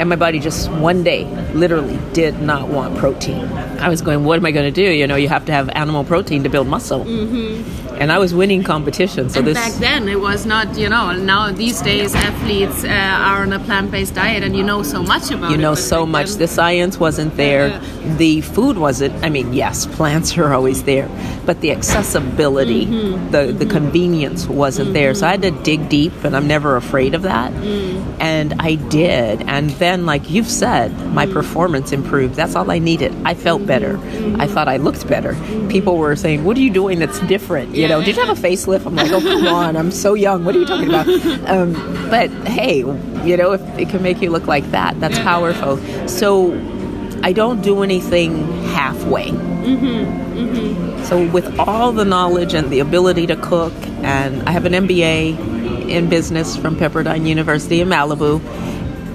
and 0.00 0.08
my 0.08 0.16
body 0.16 0.40
just 0.40 0.70
one 0.72 1.04
day 1.04 1.26
literally 1.52 1.98
did 2.14 2.40
not 2.40 2.68
want 2.68 2.96
protein. 2.96 3.44
I 3.78 3.90
was 3.90 4.00
going, 4.00 4.24
what 4.24 4.38
am 4.38 4.46
I 4.46 4.50
going 4.50 4.64
to 4.64 4.72
do? 4.72 4.90
You 4.90 5.06
know, 5.06 5.14
you 5.14 5.28
have 5.28 5.44
to 5.44 5.52
have 5.52 5.68
animal 5.68 6.04
protein 6.04 6.42
to 6.44 6.48
build 6.48 6.66
muscle. 6.68 7.04
Mm-hmm. 7.04 7.89
And 8.00 8.10
I 8.10 8.18
was 8.18 8.32
winning 8.32 8.62
competitions. 8.64 9.34
So 9.34 9.40
and 9.40 9.46
this 9.48 9.58
back 9.58 9.72
then 9.74 10.08
it 10.08 10.20
was 10.20 10.46
not, 10.46 10.66
you 10.78 10.88
know. 10.88 11.12
Now 11.12 11.52
these 11.52 11.82
days 11.82 12.14
athletes 12.14 12.82
uh, 12.82 12.88
are 13.28 13.42
on 13.42 13.52
a 13.52 13.58
plant-based 13.60 14.14
diet, 14.14 14.42
and 14.42 14.56
you 14.56 14.64
know 14.64 14.82
so 14.82 15.02
much 15.02 15.30
about 15.30 15.50
it. 15.50 15.56
you 15.56 15.60
know 15.60 15.74
so 15.74 16.06
much 16.06 16.30
then- 16.30 16.38
the 16.38 16.48
science 16.48 16.98
wasn't 16.98 17.36
there 17.36 17.68
Yeah. 17.68 18.16
the 18.16 18.40
food 18.40 18.76
wasn't 18.78 19.12
i 19.26 19.28
mean 19.28 19.52
yes 19.52 19.86
plants 19.98 20.28
are 20.38 20.52
always 20.54 20.82
there 20.84 21.08
but 21.48 21.60
the 21.60 21.70
accessibility 21.78 22.86
Mm-hmm. 22.86 23.30
the 23.34 23.42
the 23.52 23.66
convenience 23.66 24.46
wasn't 24.48 24.92
there 24.94 25.12
so 25.14 25.26
i 25.26 25.30
had 25.36 25.42
to 25.42 25.50
dig 25.68 25.88
deep 25.88 26.12
and 26.24 26.32
i'm 26.36 26.46
never 26.46 26.76
afraid 26.76 27.12
of 27.14 27.22
that 27.22 27.50
Mm. 27.52 28.00
and 28.20 28.48
i 28.58 28.72
did 29.00 29.42
and 29.54 29.70
then 29.82 30.06
like 30.12 30.24
you've 30.34 30.52
said 30.64 30.88
my 31.20 31.26
Mm. 31.26 31.32
performance 31.38 31.92
improved 31.92 32.34
that's 32.40 32.54
all 32.56 32.70
i 32.70 32.78
needed 32.90 33.12
i 33.24 33.34
felt 33.46 33.62
better 33.66 33.92
Mm-hmm. 33.98 34.40
i 34.40 34.46
thought 34.52 34.68
i 34.68 34.76
looked 34.86 35.04
better 35.14 35.32
people 35.68 35.94
were 35.98 36.16
saying 36.16 36.44
what 36.44 36.56
are 36.56 36.64
you 36.68 36.70
doing 36.82 36.98
that's 37.02 37.20
different 37.36 37.68
you 37.74 37.82
Yeah, 37.82 37.89
know 37.90 38.02
did 38.02 38.16
you 38.16 38.24
have 38.24 38.36
a 38.36 38.40
facelift? 38.40 38.86
I'm 38.86 38.96
like 38.96 39.10
oh 39.12 39.20
come 39.20 39.46
on 39.46 39.76
i'm 39.76 39.90
so 39.90 40.14
young. 40.14 40.44
What 40.44 40.54
are 40.54 40.58
you 40.58 40.66
talking 40.66 40.88
about? 40.88 41.08
Um, 41.50 41.72
but 42.10 42.30
hey 42.48 42.78
you 42.78 43.36
know 43.36 43.52
if 43.52 43.60
it 43.78 43.88
can 43.88 44.02
make 44.02 44.20
you 44.22 44.30
look 44.30 44.46
like 44.46 44.64
that 44.70 44.98
that's 45.00 45.18
powerful. 45.18 45.76
So 46.08 46.52
i 47.22 47.32
don't 47.32 47.60
do 47.60 47.82
anything 47.82 48.46
halfway. 48.68 49.28
Mm-hmm, 49.30 50.38
mm-hmm. 50.38 51.04
So 51.04 51.26
with 51.30 51.58
all 51.58 51.92
the 51.92 52.04
knowledge 52.04 52.54
and 52.54 52.70
the 52.70 52.80
ability 52.80 53.26
to 53.26 53.36
cook 53.36 53.74
and 54.02 54.42
i 54.48 54.52
have 54.52 54.64
an 54.64 54.72
mba 54.72 55.38
in 55.88 56.08
business 56.08 56.56
from 56.56 56.76
pepperdine 56.76 57.26
university 57.26 57.80
in 57.80 57.88
malibu 57.88 58.40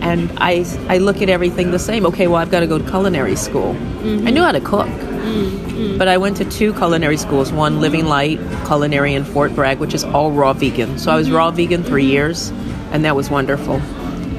and 0.02 0.32
I, 0.38 0.66
I 0.88 1.00
look 1.00 1.24
at 1.24 1.30
everything 1.30 1.72
the 1.72 1.80
same. 1.80 2.06
Okay 2.06 2.28
well 2.28 2.38
i've 2.38 2.52
got 2.52 2.60
to 2.60 2.68
go 2.68 2.78
to 2.78 2.90
culinary 2.90 3.36
school. 3.36 3.72
I 3.72 3.76
mm-hmm. 3.76 4.26
knew 4.26 4.42
how 4.42 4.52
to 4.52 4.62
cook 4.62 4.90
but 5.98 6.08
I 6.08 6.18
went 6.18 6.38
to 6.38 6.46
two 6.46 6.74
culinary 6.74 7.18
schools, 7.18 7.52
one 7.52 7.82
Living 7.82 8.06
Light 8.06 8.40
Culinary 8.66 9.14
in 9.14 9.24
Fort 9.26 9.54
Bragg, 9.56 9.80
which 9.80 9.94
is 9.94 10.04
all 10.04 10.32
raw 10.32 10.54
vegan. 10.54 10.98
So 10.98 11.12
I 11.12 11.16
was 11.16 11.30
raw 11.30 11.52
vegan 11.52 11.84
three 11.84 12.06
years, 12.06 12.50
and 12.92 13.04
that 13.06 13.16
was 13.16 13.30
wonderful. 13.30 13.82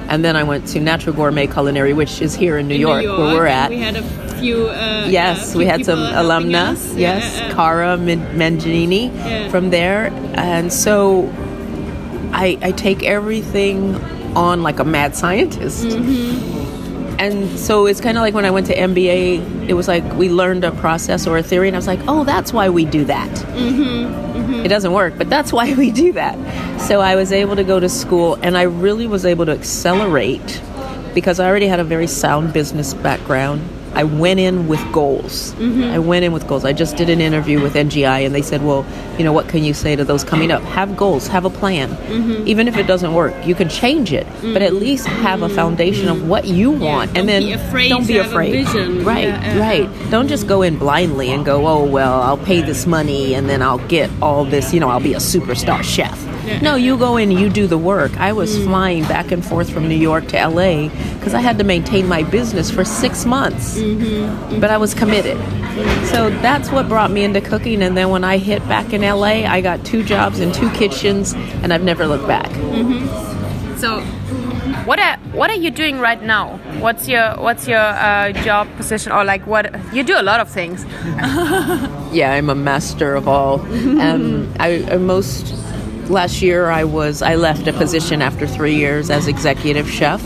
And 0.08 0.24
then 0.24 0.36
I 0.36 0.44
went 0.44 0.68
to 0.68 0.80
Natural 0.80 1.14
Gourmet 1.14 1.46
Culinary, 1.48 1.92
which 1.92 2.22
is 2.22 2.34
here 2.34 2.58
in 2.58 2.68
New, 2.68 2.74
in 2.76 2.80
York, 2.80 3.02
New 3.02 3.10
where 3.18 3.34
we're 3.34 3.46
at. 3.46 3.70
We 3.70 3.80
had 3.80 3.96
a 3.96 4.02
few. 4.38 4.68
Uh, 4.68 5.06
Yes, 5.08 5.54
uh, 5.54 5.58
we 5.58 5.66
had 5.66 5.84
some 5.84 5.98
alumna. 5.98 6.72
us. 6.72 6.94
Yes, 6.94 7.24
Yeah, 7.36 7.48
yeah. 7.48 7.54
Cara 7.54 7.96
Yeah. 9.14 9.48
from 9.50 9.70
there, 9.70 10.10
and 10.34 10.72
so 10.72 11.28
I, 12.32 12.58
I 12.62 12.72
take 12.72 13.02
everything 13.02 13.94
on 14.36 14.62
like 14.62 14.78
a 14.78 14.84
mad 14.84 15.16
scientist. 15.16 15.84
Mm-hmm. 15.86 16.55
And 17.18 17.58
so 17.58 17.86
it's 17.86 18.00
kind 18.00 18.18
of 18.18 18.22
like 18.22 18.34
when 18.34 18.44
I 18.44 18.50
went 18.50 18.66
to 18.66 18.76
MBA, 18.76 19.68
it 19.68 19.72
was 19.74 19.88
like 19.88 20.04
we 20.14 20.28
learned 20.28 20.64
a 20.64 20.72
process 20.72 21.26
or 21.26 21.38
a 21.38 21.42
theory, 21.42 21.68
and 21.68 21.76
I 21.76 21.78
was 21.78 21.86
like, 21.86 22.00
oh, 22.06 22.24
that's 22.24 22.52
why 22.52 22.68
we 22.68 22.84
do 22.84 23.04
that. 23.06 23.30
Mm-hmm, 23.30 24.38
mm-hmm. 24.38 24.64
It 24.64 24.68
doesn't 24.68 24.92
work, 24.92 25.14
but 25.16 25.30
that's 25.30 25.52
why 25.52 25.74
we 25.78 25.90
do 25.90 26.12
that. 26.12 26.36
So 26.80 27.00
I 27.00 27.16
was 27.16 27.32
able 27.32 27.56
to 27.56 27.64
go 27.64 27.80
to 27.80 27.88
school, 27.88 28.38
and 28.42 28.56
I 28.56 28.62
really 28.62 29.06
was 29.06 29.24
able 29.24 29.46
to 29.46 29.52
accelerate 29.52 30.62
because 31.14 31.40
I 31.40 31.48
already 31.48 31.66
had 31.66 31.80
a 31.80 31.84
very 31.84 32.06
sound 32.06 32.52
business 32.52 32.92
background. 32.92 33.62
I 33.96 34.04
went 34.04 34.38
in 34.38 34.68
with 34.68 34.80
goals. 34.92 35.54
Mm-hmm. 35.54 35.84
I 35.84 35.98
went 35.98 36.24
in 36.24 36.32
with 36.32 36.46
goals. 36.46 36.64
I 36.64 36.72
just 36.72 36.96
did 36.96 37.08
an 37.08 37.20
interview 37.20 37.62
with 37.62 37.74
NGI, 37.74 38.26
and 38.26 38.34
they 38.34 38.42
said, 38.42 38.62
"Well, 38.62 38.84
you 39.18 39.24
know, 39.24 39.32
what 39.32 39.48
can 39.48 39.64
you 39.64 39.72
say 39.74 39.96
to 39.96 40.04
those 40.04 40.22
coming 40.22 40.52
up? 40.52 40.62
Have 40.62 40.96
goals, 40.96 41.26
have 41.28 41.44
a 41.46 41.50
plan. 41.50 41.88
Mm-hmm. 41.88 42.46
Even 42.46 42.68
if 42.68 42.76
it 42.76 42.86
doesn't 42.86 43.14
work, 43.14 43.34
you 43.46 43.54
can 43.54 43.68
change 43.70 44.12
it, 44.12 44.26
but 44.42 44.60
at 44.60 44.70
mm-hmm. 44.70 44.78
least 44.78 45.06
have 45.06 45.42
a 45.42 45.48
foundation 45.48 46.08
of 46.08 46.28
what 46.28 46.44
you 46.44 46.70
want, 46.70 47.14
don't 47.14 47.20
and 47.20 47.28
then 47.28 47.42
be 47.42 47.52
afraid 47.52 47.88
don't 47.88 48.06
be 48.06 48.14
to 48.14 48.22
have 48.22 48.26
a 48.26 48.34
afraid. 48.34 48.52
vision. 48.52 49.04
Right, 49.04 49.28
Yeah, 49.28 49.56
yeah, 49.56 49.60
right. 49.60 50.10
Don't 50.10 50.28
just 50.28 50.46
go 50.46 50.62
in 50.62 50.78
blindly 50.78 51.30
and 51.30 51.44
go, 51.44 51.66
oh, 51.66 51.84
well, 51.84 52.20
I'll 52.20 52.38
pay 52.38 52.60
this 52.60 52.86
money 52.86 53.34
and 53.34 53.48
then 53.48 53.62
I'll 53.62 53.86
get 53.88 54.10
all 54.20 54.44
this, 54.44 54.74
you 54.74 54.80
know, 54.80 54.88
I'll 54.88 55.00
be 55.00 55.14
a 55.14 55.18
superstar 55.18 55.82
chef. 55.82 56.35
Yeah. 56.46 56.60
No, 56.60 56.76
you 56.76 56.96
go 56.96 57.16
in, 57.16 57.32
you 57.32 57.50
do 57.50 57.66
the 57.66 57.78
work. 57.78 58.16
I 58.18 58.32
was 58.32 58.56
flying 58.64 59.02
back 59.04 59.32
and 59.32 59.44
forth 59.44 59.68
from 59.68 59.88
New 59.88 59.96
York 59.96 60.28
to 60.28 60.48
LA 60.48 60.88
because 61.14 61.34
I 61.34 61.40
had 61.40 61.58
to 61.58 61.64
maintain 61.64 62.06
my 62.06 62.22
business 62.22 62.70
for 62.70 62.84
six 62.84 63.24
months. 63.26 63.78
But 64.60 64.70
I 64.70 64.76
was 64.78 64.94
committed. 64.94 65.36
So 66.06 66.30
that's 66.40 66.70
what 66.70 66.88
brought 66.88 67.10
me 67.10 67.24
into 67.24 67.40
cooking. 67.40 67.82
And 67.82 67.96
then 67.96 68.10
when 68.10 68.22
I 68.24 68.38
hit 68.38 68.66
back 68.68 68.92
in 68.92 69.02
LA, 69.02 69.44
I 69.44 69.60
got 69.60 69.84
two 69.84 70.04
jobs 70.04 70.38
in 70.38 70.52
two 70.52 70.70
kitchens 70.70 71.32
and 71.34 71.72
I've 71.72 71.82
never 71.82 72.06
looked 72.06 72.28
back. 72.28 72.50
So, 73.76 74.00
what 74.86 74.98
are 75.00 75.16
what 75.32 75.50
are 75.50 75.56
you 75.56 75.70
doing 75.70 75.98
right 75.98 76.22
now? 76.22 76.56
What's 76.80 77.08
your 77.08 77.34
what's 77.34 77.66
your 77.68 77.78
uh, 77.78 78.32
job 78.44 78.68
position 78.76 79.12
or 79.12 79.24
like 79.24 79.46
what 79.46 79.74
you 79.92 80.02
do 80.04 80.18
a 80.18 80.22
lot 80.22 80.40
of 80.40 80.48
things? 80.48 80.84
yeah, 82.12 82.32
I'm 82.32 82.48
a 82.48 82.54
master 82.54 83.14
of 83.14 83.26
all. 83.28 83.60
um, 84.00 84.52
I, 84.60 84.86
I 84.90 84.96
most 84.96 85.52
last 86.08 86.42
year 86.42 86.70
I 86.70 86.84
was 86.84 87.22
I 87.22 87.34
left 87.36 87.66
a 87.66 87.72
position 87.72 88.22
after 88.22 88.46
three 88.46 88.74
years 88.74 89.10
as 89.10 89.26
executive 89.26 89.90
chef 89.90 90.22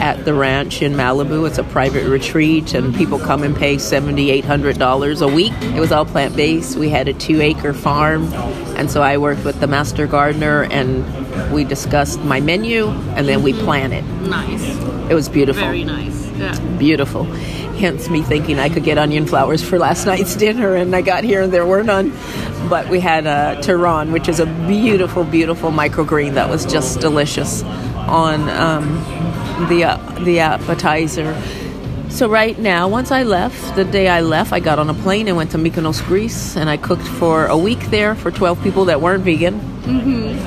at 0.00 0.24
the 0.24 0.34
ranch 0.34 0.82
in 0.82 0.92
Malibu. 0.92 1.46
It's 1.46 1.58
a 1.58 1.64
private 1.64 2.06
retreat, 2.08 2.74
and 2.74 2.94
people 2.94 3.18
come 3.18 3.42
and 3.42 3.56
pay 3.56 3.78
seventy 3.78 4.30
eight 4.30 4.44
hundred 4.44 4.78
dollars 4.78 5.22
a 5.22 5.28
week. 5.28 5.52
It 5.62 5.80
was 5.80 5.92
all 5.92 6.04
plant 6.04 6.36
based. 6.36 6.76
We 6.76 6.88
had 6.90 7.08
a 7.08 7.14
two 7.14 7.40
acre 7.40 7.72
farm, 7.72 8.32
and 8.76 8.90
so 8.90 9.02
I 9.02 9.16
worked 9.18 9.44
with 9.44 9.60
the 9.60 9.66
master 9.66 10.06
gardener, 10.06 10.64
and 10.64 11.52
we 11.52 11.64
discussed 11.64 12.20
my 12.22 12.40
menu, 12.40 12.88
and 13.16 13.26
then 13.28 13.42
we 13.42 13.52
plan 13.52 13.92
it. 13.92 14.04
Nice, 14.28 14.62
It 15.10 15.14
was 15.14 15.28
beautiful 15.28 15.62
very 15.62 15.84
nice. 15.84 16.26
Yeah. 16.36 16.58
beautiful. 16.78 17.24
Hence 17.78 18.08
me 18.08 18.22
thinking 18.22 18.58
I 18.58 18.68
could 18.68 18.84
get 18.84 18.98
onion 18.98 19.26
flowers 19.26 19.62
for 19.62 19.78
last 19.78 20.06
night's 20.06 20.34
dinner, 20.34 20.74
and 20.74 20.94
I 20.94 21.02
got 21.02 21.24
here 21.24 21.42
and 21.42 21.52
there 21.52 21.66
were 21.66 21.82
none. 21.82 22.12
But 22.68 22.88
we 22.88 23.00
had 23.00 23.26
a 23.26 23.60
Tehran, 23.62 24.12
which 24.12 24.28
is 24.28 24.40
a 24.40 24.46
beautiful, 24.66 25.24
beautiful 25.24 25.70
microgreen 25.70 26.34
that 26.34 26.48
was 26.48 26.64
just 26.64 27.00
delicious 27.00 27.62
on 27.62 28.48
um, 28.48 29.68
the 29.68 29.84
uh, 29.84 30.24
the 30.24 30.40
appetizer. 30.40 31.40
So 32.08 32.28
right 32.28 32.58
now, 32.58 32.88
once 32.88 33.10
I 33.10 33.24
left, 33.24 33.76
the 33.76 33.84
day 33.84 34.08
I 34.08 34.20
left, 34.20 34.52
I 34.52 34.60
got 34.60 34.78
on 34.78 34.88
a 34.88 34.94
plane 34.94 35.28
and 35.28 35.36
went 35.36 35.50
to 35.50 35.58
Mykonos, 35.58 36.04
Greece, 36.06 36.56
and 36.56 36.70
I 36.70 36.78
cooked 36.78 37.06
for 37.06 37.46
a 37.46 37.58
week 37.58 37.80
there 37.90 38.14
for 38.14 38.30
12 38.30 38.62
people 38.62 38.86
that 38.86 39.02
weren't 39.02 39.22
vegan 39.22 39.60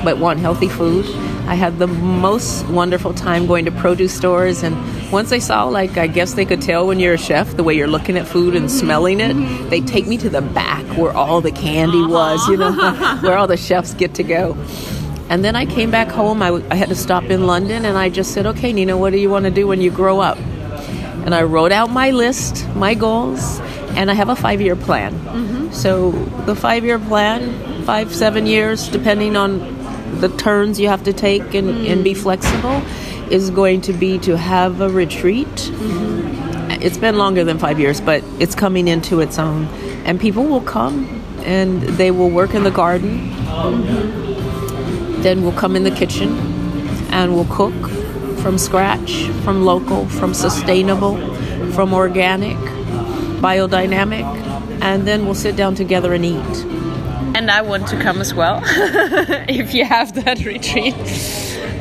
but 0.04 0.18
want 0.18 0.38
healthy 0.38 0.68
food. 0.68 1.06
I 1.50 1.54
had 1.54 1.80
the 1.80 1.88
most 1.88 2.64
wonderful 2.68 3.12
time 3.12 3.48
going 3.48 3.64
to 3.64 3.72
produce 3.72 4.14
stores, 4.14 4.62
and 4.62 4.76
once 5.10 5.30
they 5.30 5.40
saw, 5.40 5.64
like, 5.64 5.98
I 5.98 6.06
guess 6.06 6.34
they 6.34 6.44
could 6.44 6.62
tell 6.62 6.86
when 6.86 7.00
you're 7.00 7.14
a 7.14 7.18
chef 7.18 7.56
the 7.56 7.64
way 7.64 7.74
you're 7.74 7.88
looking 7.88 8.16
at 8.16 8.28
food 8.28 8.54
and 8.54 8.70
smelling 8.70 9.18
it. 9.20 9.34
They 9.68 9.80
take 9.80 10.06
me 10.06 10.16
to 10.18 10.30
the 10.30 10.42
back 10.42 10.84
where 10.96 11.10
all 11.10 11.40
the 11.40 11.50
candy 11.50 12.06
was, 12.06 12.48
you 12.48 12.56
know, 12.56 12.72
where 13.22 13.36
all 13.36 13.48
the 13.48 13.56
chefs 13.56 13.94
get 13.94 14.14
to 14.14 14.22
go. 14.22 14.56
And 15.28 15.44
then 15.44 15.56
I 15.56 15.66
came 15.66 15.90
back 15.90 16.06
home. 16.06 16.40
I, 16.40 16.50
w- 16.50 16.64
I 16.70 16.76
had 16.76 16.88
to 16.90 16.94
stop 16.94 17.24
in 17.24 17.48
London, 17.48 17.84
and 17.84 17.98
I 17.98 18.10
just 18.10 18.32
said, 18.32 18.46
"Okay, 18.46 18.72
Nina, 18.72 18.96
what 18.96 19.10
do 19.10 19.18
you 19.18 19.28
want 19.28 19.44
to 19.44 19.50
do 19.50 19.66
when 19.66 19.80
you 19.80 19.90
grow 19.90 20.20
up?" 20.20 20.38
and 21.24 21.34
I 21.34 21.42
wrote 21.42 21.72
out 21.72 21.90
my 21.90 22.12
list, 22.12 22.66
my 22.74 22.94
goals, 22.94 23.60
and 23.96 24.10
I 24.10 24.14
have 24.14 24.28
a 24.28 24.36
five 24.36 24.60
year 24.60 24.76
plan. 24.76 25.12
Mm-hmm. 25.14 25.72
So 25.72 26.12
the 26.46 26.54
five 26.54 26.84
year 26.84 26.98
plan, 26.98 27.84
five, 27.84 28.14
seven 28.14 28.46
years, 28.46 28.88
depending 28.88 29.36
on 29.36 29.79
the 30.20 30.28
turns 30.36 30.80
you 30.80 30.88
have 30.88 31.04
to 31.04 31.12
take 31.12 31.54
and, 31.54 31.86
and 31.86 32.02
be 32.04 32.14
mm. 32.14 32.16
flexible, 32.16 32.82
is 33.30 33.50
going 33.50 33.80
to 33.82 33.92
be 33.92 34.18
to 34.18 34.36
have 34.36 34.80
a 34.80 34.88
retreat. 34.88 35.46
Mm-hmm. 35.46 36.82
It's 36.82 36.98
been 36.98 37.16
longer 37.18 37.44
than 37.44 37.58
five 37.58 37.78
years, 37.78 38.00
but 38.00 38.24
it's 38.38 38.54
coming 38.54 38.88
into 38.88 39.20
its 39.20 39.38
own. 39.38 39.66
And 40.04 40.18
people 40.18 40.44
will 40.44 40.62
come 40.62 41.22
and 41.44 41.82
they 41.82 42.10
will 42.10 42.30
work 42.30 42.54
in 42.54 42.64
the 42.64 42.70
garden. 42.70 43.30
Then 45.22 45.42
we'll 45.42 45.52
come 45.52 45.76
in 45.76 45.84
the 45.84 45.90
kitchen 45.90 46.38
and 47.12 47.34
we'll 47.34 47.46
cook 47.50 47.74
from 48.40 48.56
scratch, 48.56 49.24
from 49.44 49.64
local, 49.64 50.08
from 50.08 50.32
sustainable, 50.32 51.16
from 51.72 51.92
organic, 51.92 52.56
biodynamic, 53.40 54.24
and 54.80 55.06
then 55.06 55.26
we'll 55.26 55.34
sit 55.34 55.56
down 55.56 55.74
together 55.74 56.14
and 56.14 56.24
eat. 56.24 56.79
And 57.40 57.50
I 57.50 57.62
want 57.62 57.88
to 57.88 57.98
come 57.98 58.20
as 58.20 58.34
well 58.34 58.60
if 59.48 59.72
you 59.72 59.86
have 59.86 60.12
that 60.24 60.44
retreat. 60.44 60.94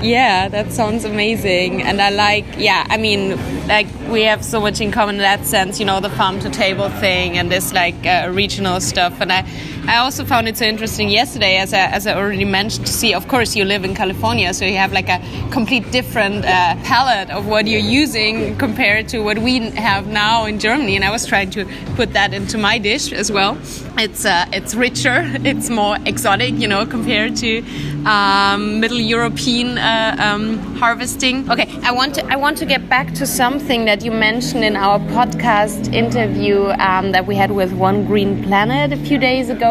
Yeah, 0.02 0.48
that 0.48 0.72
sounds 0.72 1.04
amazing. 1.04 1.82
And 1.82 2.02
I 2.02 2.12
like, 2.12 2.46
yeah, 2.58 2.86
I 2.90 2.96
mean, 2.96 3.36
like 3.68 3.88
we 4.08 4.22
have 4.24 4.46
so 4.46 4.62
much 4.62 4.80
in 4.80 4.94
common 4.94 5.16
in 5.16 5.22
that 5.22 5.46
sense, 5.46 5.78
you 5.78 5.86
know, 5.86 6.00
the 6.00 6.10
farm 6.12 6.40
to 6.40 6.50
table 6.50 6.90
thing 6.90 7.38
and 7.38 7.52
this 7.52 7.74
like 7.74 8.06
uh, 8.06 8.30
regional 8.32 8.80
stuff. 8.80 9.20
And 9.20 9.34
I, 9.34 9.42
I 9.88 9.98
also 9.98 10.26
found 10.26 10.48
it 10.48 10.58
so 10.58 10.66
interesting 10.66 11.10
yesterday, 11.10 11.58
as 11.58 11.74
I, 11.74 11.86
as 11.88 12.06
I 12.06 12.14
already 12.14 12.46
mentioned, 12.46 12.86
to 12.88 12.94
see, 12.94 13.14
of 13.14 13.28
course, 13.28 13.56
you 13.56 13.66
live 13.66 13.84
in 13.84 13.96
California, 13.96 14.54
so 14.54 14.66
you 14.66 14.78
have 14.78 14.92
like 14.92 15.10
a 15.10 15.20
complete 15.52 15.90
different 15.92 16.46
uh, 16.46 16.76
palette 16.84 17.30
of 17.30 17.48
what 17.48 17.68
you're 17.68 17.80
using 17.80 18.58
compared 18.58 19.08
to 19.10 19.20
what 19.20 19.40
we 19.40 19.70
have 19.72 20.08
now 20.08 20.46
in 20.46 20.60
Germany. 20.60 20.96
And 20.96 21.06
I 21.06 21.12
was 21.12 21.26
trying 21.26 21.50
to 21.52 21.66
put 21.96 22.14
that 22.14 22.34
into 22.34 22.58
my 22.58 22.78
dish 22.78 23.12
as 23.12 23.32
well. 23.32 23.58
It's, 23.98 24.26
uh, 24.26 24.46
it's 24.54 24.76
richer, 24.76 25.24
it's 25.46 25.70
more 25.70 25.98
exotic, 26.06 26.54
you 26.56 26.68
know, 26.68 26.86
compared 26.86 27.36
to 27.38 27.64
um, 28.06 28.80
Middle 28.80 29.00
European 29.00 29.78
uh, 29.78 30.16
um, 30.20 30.58
harvesting. 30.76 31.50
Okay, 31.52 31.68
I 31.84 31.92
want 31.92 32.16
to 32.16 32.26
I 32.32 32.36
want 32.36 32.58
to 32.60 32.66
get 32.66 32.88
back 32.90 33.14
to 33.16 33.26
something 33.26 33.86
that 33.86 34.04
you 34.04 34.12
mentioned 34.12 34.64
in 34.64 34.76
our 34.76 35.00
podcast 35.16 35.94
interview 35.94 36.68
um, 36.88 37.12
that 37.12 37.26
we 37.26 37.36
had 37.36 37.52
with 37.52 37.72
One 37.74 38.06
Green 38.06 38.44
Planet 38.44 38.94
a 38.94 38.98
few 39.08 39.18
days 39.18 39.50
ago, 39.50 39.69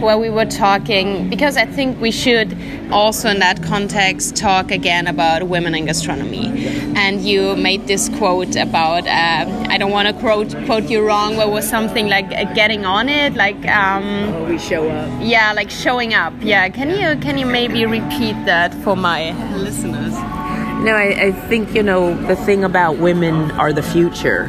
where 0.00 0.18
we 0.18 0.30
were 0.30 0.46
talking 0.46 1.28
because 1.28 1.56
I 1.56 1.66
think 1.66 2.00
we 2.00 2.10
should 2.10 2.56
also 2.90 3.28
in 3.28 3.38
that 3.40 3.62
context 3.62 4.36
talk 4.36 4.70
again 4.70 5.06
about 5.06 5.48
women 5.48 5.74
in 5.74 5.86
gastronomy. 5.86 6.46
And 6.96 7.22
you 7.22 7.56
made 7.56 7.86
this 7.86 8.08
quote 8.08 8.56
about 8.56 9.06
uh, 9.06 9.46
I 9.68 9.78
don't 9.78 9.90
want 9.90 10.08
to 10.08 10.14
quote 10.14 10.54
quote 10.66 10.90
you 10.90 11.06
wrong, 11.06 11.36
but 11.36 11.50
was 11.50 11.68
something 11.68 12.08
like 12.08 12.26
uh, 12.32 12.52
getting 12.54 12.84
on 12.84 13.08
it, 13.08 13.34
like 13.34 13.66
um, 13.66 14.04
oh, 14.34 14.44
we 14.44 14.58
show 14.58 14.88
up. 14.88 15.08
Yeah, 15.22 15.52
like 15.52 15.70
showing 15.70 16.14
up. 16.14 16.32
Yeah, 16.40 16.68
can 16.68 16.90
you 16.90 17.20
can 17.20 17.38
you 17.38 17.46
maybe 17.46 17.86
repeat 17.86 18.36
that 18.46 18.74
for 18.82 18.96
my 18.96 19.32
listeners? 19.56 20.14
No, 20.84 20.94
I, 20.94 21.26
I 21.26 21.32
think 21.48 21.74
you 21.74 21.82
know 21.82 22.14
the 22.26 22.36
thing 22.36 22.64
about 22.64 22.98
women 22.98 23.50
are 23.52 23.72
the 23.72 23.82
future 23.82 24.48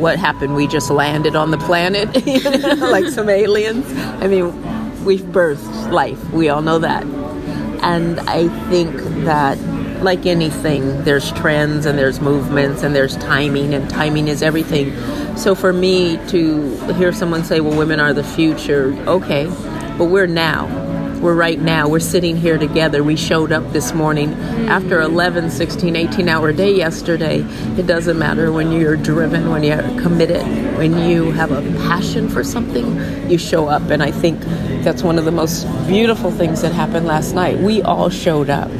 what 0.00 0.18
happened? 0.18 0.54
We 0.54 0.66
just 0.66 0.90
landed 0.90 1.36
on 1.36 1.50
the 1.50 1.58
planet, 1.58 2.08
like 2.80 3.06
some 3.06 3.28
aliens. 3.28 3.86
I 4.22 4.26
mean, 4.26 5.04
we've 5.04 5.20
birthed 5.20 5.92
life. 5.92 6.22
We 6.30 6.48
all 6.48 6.62
know 6.62 6.78
that. 6.78 7.04
And 7.82 8.20
I 8.20 8.48
think 8.68 8.96
that, 9.24 9.58
like 10.02 10.26
anything, 10.26 11.04
there's 11.04 11.32
trends 11.32 11.86
and 11.86 11.98
there's 11.98 12.20
movements 12.20 12.82
and 12.82 12.94
there's 12.94 13.16
timing, 13.16 13.74
and 13.74 13.88
timing 13.88 14.28
is 14.28 14.42
everything. 14.42 14.96
So 15.36 15.54
for 15.54 15.72
me 15.72 16.16
to 16.28 16.76
hear 16.94 17.12
someone 17.12 17.44
say, 17.44 17.60
well, 17.60 17.76
women 17.76 18.00
are 18.00 18.12
the 18.12 18.24
future, 18.24 18.92
okay, 19.06 19.46
but 19.96 20.06
we're 20.06 20.26
now 20.26 20.66
we're 21.20 21.34
right 21.34 21.60
now 21.60 21.88
we're 21.88 21.98
sitting 21.98 22.36
here 22.36 22.58
together 22.58 23.02
we 23.02 23.16
showed 23.16 23.52
up 23.52 23.72
this 23.72 23.92
morning 23.92 24.30
mm-hmm. 24.30 24.68
after 24.68 25.00
11 25.00 25.50
16 25.50 25.96
18 25.96 26.28
hour 26.28 26.52
day 26.52 26.74
yesterday 26.74 27.40
it 27.78 27.86
doesn't 27.86 28.18
matter 28.18 28.52
when 28.52 28.72
you're 28.72 28.96
driven 28.96 29.50
when 29.50 29.62
you're 29.62 29.82
committed 30.00 30.44
when 30.76 30.96
you 31.08 31.30
have 31.32 31.50
a 31.50 31.62
passion 31.88 32.28
for 32.28 32.44
something 32.44 33.30
you 33.30 33.38
show 33.38 33.68
up 33.68 33.82
and 33.90 34.02
i 34.02 34.10
think 34.10 34.40
that's 34.82 35.02
one 35.02 35.18
of 35.18 35.24
the 35.24 35.32
most 35.32 35.64
beautiful 35.86 36.30
things 36.30 36.62
that 36.62 36.72
happened 36.72 37.06
last 37.06 37.34
night. 37.34 37.58
We 37.58 37.82
all 37.82 38.08
showed 38.08 38.48
up. 38.48 38.70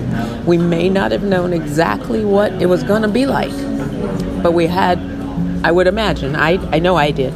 We 0.47 0.57
may 0.57 0.89
not 0.89 1.13
have 1.13 1.23
known 1.23 1.53
exactly 1.53 2.25
what 2.25 2.53
it 2.63 2.67
was 2.67 2.83
going 2.83 3.03
to 3.03 3.09
be 3.09 3.27
like, 3.27 3.53
but 4.43 4.53
we 4.53 4.67
had, 4.67 4.99
I 5.65 5.71
would 5.71 5.87
imagine, 5.87 6.37
I, 6.37 6.53
I 6.75 6.79
know 6.79 6.97
I 6.97 7.11
did, 7.11 7.35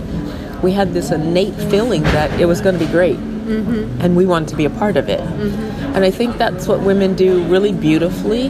we 0.63 0.73
had 0.73 0.95
this 0.95 1.11
innate 1.11 1.55
feeling 1.71 2.03
that 2.03 2.41
it 2.41 2.47
was 2.47 2.61
going 2.61 2.79
to 2.79 2.85
be 2.85 2.91
great. 2.91 3.19
Mm-hmm. 3.45 4.01
And 4.01 4.17
we 4.17 4.27
want 4.27 4.49
to 4.51 4.57
be 4.57 4.65
a 4.65 4.71
part 4.71 4.97
of 4.97 5.09
it. 5.09 5.21
Mm-hmm. 5.21 5.95
And 5.95 6.05
I 6.05 6.11
think 6.11 6.39
that's 6.39 6.67
what 6.67 6.81
women 6.81 7.15
do 7.15 7.43
really 7.45 7.73
beautifully, 7.73 8.47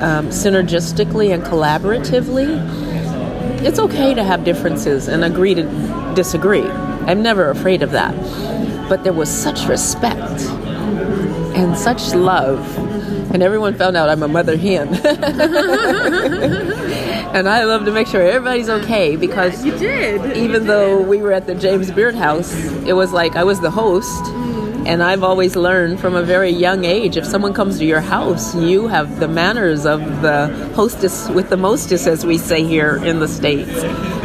um, 0.00 0.28
synergistically, 0.28 1.32
and 1.32 1.42
collaboratively. 1.42 2.88
It's 3.62 3.78
okay 3.78 4.14
to 4.14 4.24
have 4.24 4.44
differences 4.44 5.08
and 5.08 5.24
agree 5.24 5.54
to 5.54 5.64
disagree. 6.14 6.68
I'm 6.68 7.22
never 7.22 7.50
afraid 7.50 7.82
of 7.82 7.90
that 7.92 8.14
but 8.90 9.04
there 9.04 9.12
was 9.12 9.30
such 9.30 9.66
respect 9.66 10.42
and 11.54 11.78
such 11.78 12.12
love. 12.12 12.76
And 13.32 13.40
everyone 13.40 13.74
found 13.74 13.96
out 13.96 14.08
I'm 14.08 14.24
a 14.24 14.28
mother 14.28 14.56
hen. 14.56 14.88
and 17.34 17.48
I 17.48 17.64
love 17.64 17.84
to 17.84 17.92
make 17.92 18.06
sure 18.06 18.22
everybody's 18.22 18.68
okay 18.68 19.16
because 19.16 19.64
you 19.64 19.76
did. 19.78 20.36
Even 20.36 20.62
you 20.62 20.68
though 20.68 20.98
did. 20.98 21.08
we 21.08 21.18
were 21.22 21.32
at 21.32 21.46
the 21.46 21.54
James 21.54 21.90
Beard 21.90 22.14
House, 22.14 22.52
it 22.84 22.94
was 22.94 23.12
like 23.12 23.36
I 23.36 23.44
was 23.44 23.60
the 23.60 23.70
host. 23.70 24.22
Mm-hmm. 24.24 24.86
And 24.86 25.02
I've 25.02 25.22
always 25.22 25.56
learned 25.56 26.00
from 26.00 26.14
a 26.14 26.22
very 26.22 26.48
young 26.50 26.86
age 26.86 27.18
if 27.18 27.26
someone 27.26 27.52
comes 27.52 27.78
to 27.78 27.84
your 27.84 28.00
house, 28.00 28.54
you 28.54 28.88
have 28.88 29.20
the 29.20 29.28
manners 29.28 29.84
of 29.84 30.00
the 30.22 30.48
hostess 30.74 31.28
with 31.28 31.50
the 31.50 31.58
mostess, 31.58 32.06
as 32.06 32.24
we 32.24 32.38
say 32.38 32.64
here 32.64 32.96
in 33.04 33.20
the 33.20 33.28
States. 33.28 33.84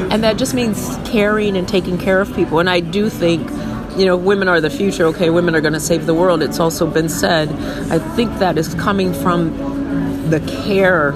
And 0.09 0.23
that 0.23 0.37
just 0.37 0.53
means 0.53 0.97
caring 1.03 1.57
and 1.57 1.67
taking 1.67 1.97
care 1.97 2.21
of 2.21 2.33
people. 2.35 2.59
And 2.59 2.69
I 2.69 2.79
do 2.79 3.09
think 3.09 3.49
you 3.97 4.05
know, 4.05 4.17
women 4.17 4.47
are 4.47 4.59
the 4.59 4.69
future, 4.69 5.05
okay, 5.05 5.29
women 5.29 5.55
are 5.55 5.61
going 5.61 5.73
to 5.73 5.79
save 5.79 6.05
the 6.05 6.13
world. 6.13 6.43
It's 6.43 6.59
also 6.59 6.89
been 6.89 7.09
said. 7.09 7.49
I 7.91 7.99
think 8.15 8.39
that 8.39 8.57
is 8.57 8.73
coming 8.75 9.13
from 9.13 10.29
the 10.29 10.41
care 10.65 11.13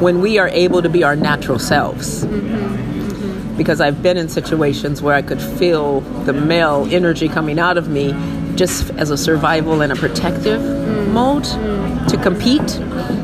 when 0.00 0.20
we 0.20 0.38
are 0.38 0.48
able 0.48 0.82
to 0.82 0.88
be 0.88 1.02
our 1.02 1.16
natural 1.16 1.58
selves. 1.58 2.24
Mm-hmm. 2.24 3.56
Because 3.56 3.80
I've 3.80 4.02
been 4.02 4.18
in 4.18 4.28
situations 4.28 5.00
where 5.00 5.14
I 5.14 5.22
could 5.22 5.40
feel 5.40 6.00
the 6.00 6.34
male 6.34 6.86
energy 6.90 7.28
coming 7.28 7.58
out 7.58 7.78
of 7.78 7.88
me 7.88 8.12
just 8.56 8.90
as 8.90 9.10
a 9.10 9.16
survival 9.16 9.82
and 9.82 9.92
a 9.92 9.96
protective 9.96 10.60
mm. 10.60 11.12
mode 11.12 11.44
mm. 11.44 12.08
to 12.08 12.16
compete. 12.18 12.78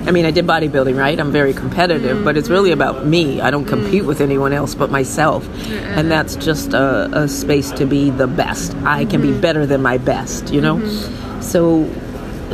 I 0.06 0.10
mean, 0.10 0.24
I 0.24 0.30
did 0.30 0.46
bodybuilding, 0.46 0.96
right? 0.96 1.18
I'm 1.18 1.32
very 1.32 1.52
competitive, 1.52 2.18
mm. 2.18 2.24
but 2.24 2.36
it's 2.36 2.48
really 2.48 2.70
about 2.70 3.06
me. 3.06 3.40
I 3.40 3.50
don't 3.50 3.64
compete 3.64 4.04
with 4.04 4.20
anyone 4.20 4.52
else 4.52 4.74
but 4.74 4.90
myself. 4.90 5.48
And 5.70 6.10
that's 6.10 6.36
just 6.36 6.72
a, 6.72 7.10
a, 7.12 7.28
space 7.28 7.70
to 7.72 7.86
be 7.86 8.10
the 8.10 8.26
best. 8.26 8.74
I 8.84 9.04
can 9.04 9.20
be 9.20 9.28
mm-hmm. 9.28 9.40
better 9.40 9.66
than 9.66 9.82
my 9.82 9.98
best, 9.98 10.52
you 10.52 10.60
know? 10.60 10.76
Mm-hmm. 10.76 11.42
So 11.42 11.84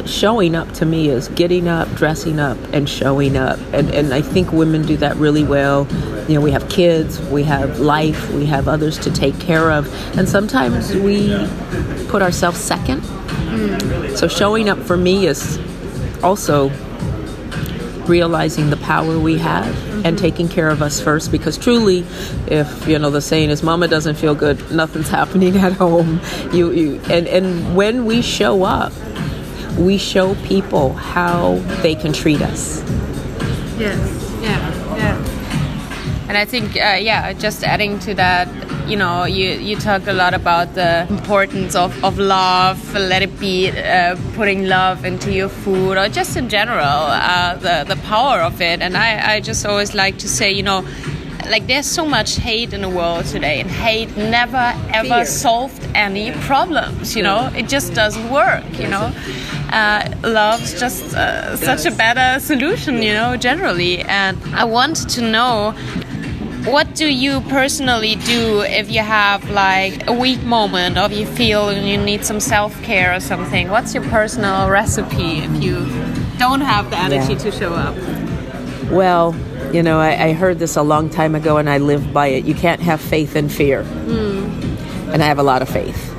showing 0.06 0.54
up 0.54 0.70
to 0.74 0.86
me 0.86 1.08
is 1.08 1.28
getting 1.28 1.68
up, 1.68 1.88
dressing 1.94 2.38
up, 2.38 2.58
and 2.72 2.88
showing 2.88 3.36
up. 3.36 3.58
And, 3.72 3.90
and 3.90 4.12
I 4.12 4.20
think 4.20 4.52
women 4.52 4.86
do 4.86 4.96
that 4.98 5.16
really 5.16 5.44
well. 5.44 5.86
You 6.28 6.34
know, 6.34 6.40
we 6.40 6.50
have 6.50 6.68
kids, 6.68 7.20
we 7.22 7.44
have 7.44 7.80
life, 7.80 8.30
we 8.32 8.46
have 8.46 8.68
others 8.68 8.98
to 8.98 9.10
take 9.10 9.38
care 9.40 9.70
of. 9.70 9.92
And 10.16 10.28
sometimes 10.28 10.94
we 10.94 11.28
put 12.08 12.22
ourselves 12.22 12.58
second. 12.58 13.02
So 14.16 14.28
showing 14.28 14.68
up 14.68 14.78
for 14.78 14.96
me 14.96 15.26
is 15.26 15.58
also 16.22 16.70
realizing 18.08 18.70
the 18.70 18.76
power 18.78 19.18
we 19.18 19.38
have 19.38 20.04
and 20.04 20.18
taking 20.18 20.48
care 20.48 20.70
of 20.70 20.80
us 20.80 21.00
first 21.00 21.30
because 21.30 21.58
truly 21.58 22.06
if 22.46 22.88
you 22.88 22.98
know 22.98 23.10
the 23.10 23.20
saying 23.20 23.50
is 23.50 23.62
mama 23.62 23.86
doesn't 23.86 24.14
feel 24.14 24.34
good 24.34 24.58
nothing's 24.70 25.08
happening 25.18 25.56
at 25.58 25.72
home 25.74 26.20
you, 26.52 26.70
you 26.70 27.00
and 27.10 27.28
and 27.28 27.76
when 27.76 28.06
we 28.06 28.22
show 28.22 28.64
up 28.64 28.92
we 29.78 29.98
show 29.98 30.34
people 30.46 30.92
how 30.94 31.54
they 31.82 31.94
can 31.94 32.12
treat 32.12 32.42
us. 32.42 32.82
Yes. 33.78 33.98
Yeah. 34.42 34.96
Yeah. 34.96 36.28
And 36.28 36.36
i 36.36 36.44
think 36.44 36.76
uh, 36.76 36.98
yeah 37.00 37.32
just 37.32 37.64
adding 37.64 37.98
to 38.00 38.12
that 38.14 38.48
you 38.88 38.96
know, 38.96 39.24
you, 39.24 39.50
you 39.50 39.76
talk 39.76 40.06
a 40.06 40.12
lot 40.12 40.32
about 40.32 40.74
the 40.74 41.06
importance 41.10 41.74
of, 41.74 42.02
of 42.02 42.18
love, 42.18 42.94
let 42.94 43.22
it 43.22 43.38
be 43.38 43.70
uh, 43.70 44.16
putting 44.34 44.64
love 44.64 45.04
into 45.04 45.30
your 45.30 45.50
food 45.50 45.98
or 45.98 46.08
just 46.08 46.36
in 46.36 46.48
general, 46.48 46.80
uh, 46.80 47.54
the, 47.56 47.84
the 47.86 48.00
power 48.02 48.40
of 48.40 48.62
it. 48.62 48.80
And 48.80 48.96
I, 48.96 49.34
I 49.34 49.40
just 49.40 49.66
always 49.66 49.94
like 49.94 50.18
to 50.18 50.28
say, 50.28 50.50
you 50.50 50.62
know, 50.62 50.86
like 51.50 51.66
there's 51.66 51.86
so 51.86 52.06
much 52.06 52.36
hate 52.36 52.72
in 52.72 52.80
the 52.80 52.88
world 52.88 53.26
today 53.26 53.60
and 53.60 53.70
hate 53.70 54.14
never 54.16 54.74
ever 54.92 55.08
Fear. 55.08 55.24
solved 55.24 55.88
any 55.94 56.32
problems 56.32 57.16
you 57.16 57.22
know? 57.22 57.50
It 57.54 57.68
just 57.68 57.94
doesn't 57.94 58.28
work 58.28 58.64
you 58.78 58.88
know 58.88 59.12
uh, 59.72 60.12
love's 60.22 60.78
just 60.78 61.14
uh, 61.14 61.56
such 61.56 61.86
a 61.86 61.90
better 61.90 62.40
solution 62.40 63.02
you 63.02 63.12
know 63.12 63.36
generally. 63.36 64.00
And 64.02 64.38
i 64.54 64.64
want 64.64 65.08
to 65.10 65.20
know 65.20 65.74
what 66.64 66.94
do 66.94 67.06
you 67.06 67.40
personally 67.42 68.16
do 68.16 68.60
if 68.60 68.90
you 68.90 69.00
have 69.00 69.48
like 69.50 70.06
a 70.06 70.12
weak 70.12 70.42
moment 70.42 70.98
or 70.98 71.08
you 71.08 71.24
feel 71.24 71.72
you 71.72 71.96
need 71.96 72.24
some 72.24 72.40
self-care 72.40 73.14
or 73.14 73.20
something? 73.20 73.70
What's 73.70 73.94
your 73.94 74.02
personal 74.04 74.68
recipe 74.68 75.38
if 75.38 75.62
you 75.62 75.76
don't 76.38 76.60
have 76.60 76.90
the 76.90 76.98
energy 76.98 77.32
yeah. 77.34 77.38
to 77.38 77.50
show 77.52 77.72
up? 77.72 77.96
Well 78.90 79.34
you 79.72 79.82
know 79.82 80.00
I, 80.00 80.28
I, 80.28 80.32
heard 80.32 80.58
this 80.58 80.76
a 80.76 80.82
long 80.82 81.10
time 81.10 81.34
ago 81.34 81.58
and 81.58 81.68
i 81.68 81.76
live 81.76 82.12
by 82.12 82.28
it. 82.28 82.44
You 82.44 82.54
can't 82.54 82.80
have 82.80 83.00
faith 83.00 83.36
and 83.36 83.52
fear. 83.52 83.82
Mm. 83.82 85.12
and 85.12 85.22
i 85.22 85.26
have 85.26 85.38
a 85.38 85.42
lot 85.42 85.62
of 85.62 85.68
faith 85.68 86.17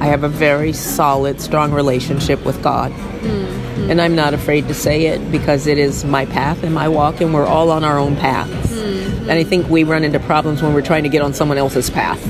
i 0.00 0.06
have 0.06 0.24
a 0.24 0.28
very 0.28 0.72
solid 0.72 1.40
strong 1.40 1.72
relationship 1.72 2.44
with 2.44 2.62
god. 2.62 2.92
Mm. 2.92 3.90
and 3.90 4.00
i'm 4.00 4.14
not 4.14 4.34
afraid 4.34 4.68
to 4.68 4.74
say 4.74 5.06
it 5.06 5.30
because 5.30 5.66
it 5.66 5.78
is 5.78 6.04
my 6.04 6.26
path 6.26 6.62
and 6.62 6.74
my 6.74 6.88
walk 6.88 7.20
and 7.20 7.32
we're 7.34 7.46
all 7.46 7.70
on 7.70 7.84
our 7.84 7.98
own 7.98 8.16
paths. 8.16 8.72
Mm 8.72 9.00
And 9.30 9.38
I 9.38 9.44
think 9.44 9.68
we 9.68 9.84
run 9.84 10.02
into 10.02 10.18
problems 10.18 10.60
when 10.60 10.74
we're 10.74 10.82
trying 10.82 11.04
to 11.04 11.08
get 11.08 11.22
on 11.22 11.32
someone 11.34 11.56
else's 11.56 11.88
path. 11.88 12.20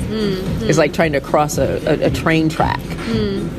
It's 0.68 0.76
like 0.76 0.92
trying 0.92 1.12
to 1.12 1.20
cross 1.20 1.56
a, 1.56 1.80
a, 1.88 2.09
a 2.09 2.11
train 2.11 2.50
track, 2.50 2.80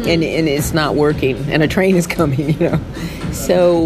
and, 0.06 0.24
and 0.24 0.48
it's 0.48 0.74
not 0.74 0.94
working, 0.94 1.38
and 1.50 1.64
a 1.64 1.68
train 1.68 1.96
is 1.96 2.06
coming, 2.20 2.52
you 2.52 2.70
know. 2.70 2.80
So, 3.32 3.86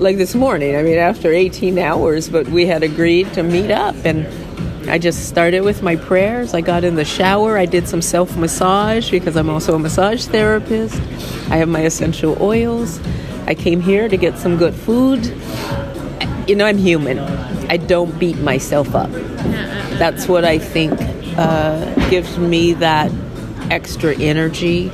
like 0.00 0.16
this 0.16 0.34
morning, 0.34 0.74
I 0.74 0.82
mean, 0.82 0.98
after 0.98 1.30
18 1.32 1.78
hours, 1.78 2.28
but 2.28 2.48
we 2.48 2.66
had 2.66 2.82
agreed 2.82 3.32
to 3.34 3.44
meet 3.44 3.70
up, 3.70 3.94
and 4.04 4.26
I 4.88 4.98
just 4.98 5.28
started 5.28 5.60
with 5.62 5.82
my 5.82 5.96
prayers. 5.96 6.54
I 6.54 6.60
got 6.60 6.84
in 6.84 6.96
the 6.96 7.04
shower. 7.04 7.56
I 7.56 7.66
did 7.66 7.88
some 7.88 8.02
self 8.02 8.36
massage 8.36 9.10
because 9.10 9.36
I'm 9.36 9.48
also 9.48 9.74
a 9.74 9.78
massage 9.78 10.26
therapist. 10.26 10.96
I 11.50 11.56
have 11.56 11.68
my 11.68 11.80
essential 11.80 12.36
oils. 12.42 13.00
I 13.46 13.54
came 13.54 13.80
here 13.80 14.08
to 14.08 14.16
get 14.16 14.38
some 14.38 14.56
good 14.56 14.74
food. 14.74 15.26
You 16.46 16.56
know, 16.56 16.66
I'm 16.66 16.78
human. 16.78 17.18
I 17.70 17.76
don't 17.76 18.18
beat 18.18 18.38
myself 18.38 18.94
up. 18.94 19.10
That's 19.98 20.28
what 20.28 20.44
I 20.44 20.58
think 20.58 20.92
uh, 21.38 22.10
gives 22.10 22.38
me 22.38 22.74
that 22.74 23.10
extra 23.70 24.14
energy 24.18 24.90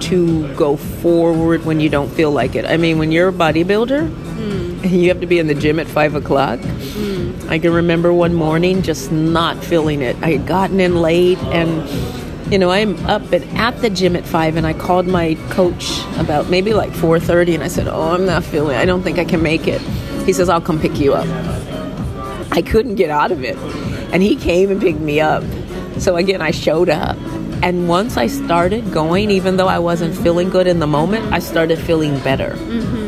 to 0.00 0.52
go 0.54 0.76
forward 0.76 1.64
when 1.64 1.80
you 1.80 1.88
don't 1.88 2.10
feel 2.10 2.30
like 2.30 2.54
it. 2.54 2.64
I 2.64 2.76
mean, 2.76 2.98
when 2.98 3.12
you're 3.12 3.28
a 3.28 3.32
bodybuilder 3.32 4.82
and 4.82 4.90
you 4.90 5.08
have 5.08 5.20
to 5.20 5.26
be 5.26 5.38
in 5.38 5.46
the 5.46 5.54
gym 5.54 5.78
at 5.78 5.86
five 5.86 6.14
o'clock, 6.14 6.60
I 7.48 7.58
can 7.58 7.72
remember 7.72 8.12
one 8.12 8.34
morning 8.34 8.82
just 8.82 9.12
not 9.12 9.62
feeling 9.62 10.02
it. 10.02 10.16
I 10.22 10.32
had 10.32 10.46
gotten 10.46 10.80
in 10.80 11.00
late 11.00 11.38
and 11.38 11.88
you 12.50 12.58
know, 12.58 12.70
I'm 12.70 12.94
up 13.06 13.32
at, 13.32 13.42
at 13.54 13.80
the 13.80 13.90
gym 13.90 14.14
at 14.14 14.24
five, 14.24 14.56
and 14.56 14.66
I 14.66 14.72
called 14.72 15.06
my 15.06 15.34
coach 15.50 16.00
about 16.16 16.48
maybe 16.48 16.74
like 16.74 16.92
four 16.92 17.18
thirty, 17.18 17.54
and 17.54 17.64
I 17.64 17.68
said, 17.68 17.88
"Oh, 17.88 18.14
I'm 18.14 18.24
not 18.24 18.44
feeling. 18.44 18.76
I 18.76 18.84
don't 18.84 19.02
think 19.02 19.18
I 19.18 19.24
can 19.24 19.42
make 19.42 19.66
it." 19.66 19.80
He 20.24 20.32
says, 20.32 20.48
"I'll 20.48 20.60
come 20.60 20.78
pick 20.78 20.98
you 20.98 21.14
up." 21.14 21.26
I 22.52 22.62
couldn't 22.62 22.94
get 22.94 23.10
out 23.10 23.32
of 23.32 23.42
it, 23.42 23.56
and 24.12 24.22
he 24.22 24.36
came 24.36 24.70
and 24.70 24.80
picked 24.80 25.00
me 25.00 25.20
up. 25.20 25.42
So 25.98 26.16
again, 26.16 26.40
I 26.40 26.52
showed 26.52 26.88
up, 26.88 27.16
and 27.62 27.88
once 27.88 28.16
I 28.16 28.28
started 28.28 28.92
going, 28.92 29.30
even 29.30 29.56
though 29.56 29.68
I 29.68 29.80
wasn't 29.80 30.14
feeling 30.16 30.48
good 30.48 30.68
in 30.68 30.78
the 30.78 30.86
moment, 30.86 31.32
I 31.32 31.40
started 31.40 31.80
feeling 31.80 32.16
better. 32.20 32.50
Mm-hmm. 32.50 33.05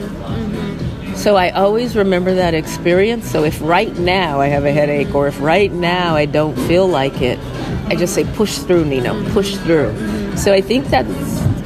So 1.18 1.34
I 1.34 1.50
always 1.50 1.96
remember 1.96 2.32
that 2.36 2.54
experience. 2.54 3.28
So 3.28 3.42
if 3.42 3.60
right 3.60 3.92
now 3.98 4.40
I 4.40 4.46
have 4.46 4.64
a 4.64 4.70
headache 4.70 5.12
or 5.16 5.26
if 5.26 5.40
right 5.40 5.72
now 5.72 6.14
I 6.14 6.26
don't 6.26 6.54
feel 6.68 6.86
like 6.86 7.20
it, 7.20 7.40
I 7.88 7.96
just 7.96 8.14
say 8.14 8.24
push 8.34 8.58
through, 8.58 8.84
Nino, 8.84 9.28
push 9.32 9.56
through. 9.56 9.92
So 10.36 10.52
I 10.52 10.60
think 10.60 10.86
that's 10.86 11.08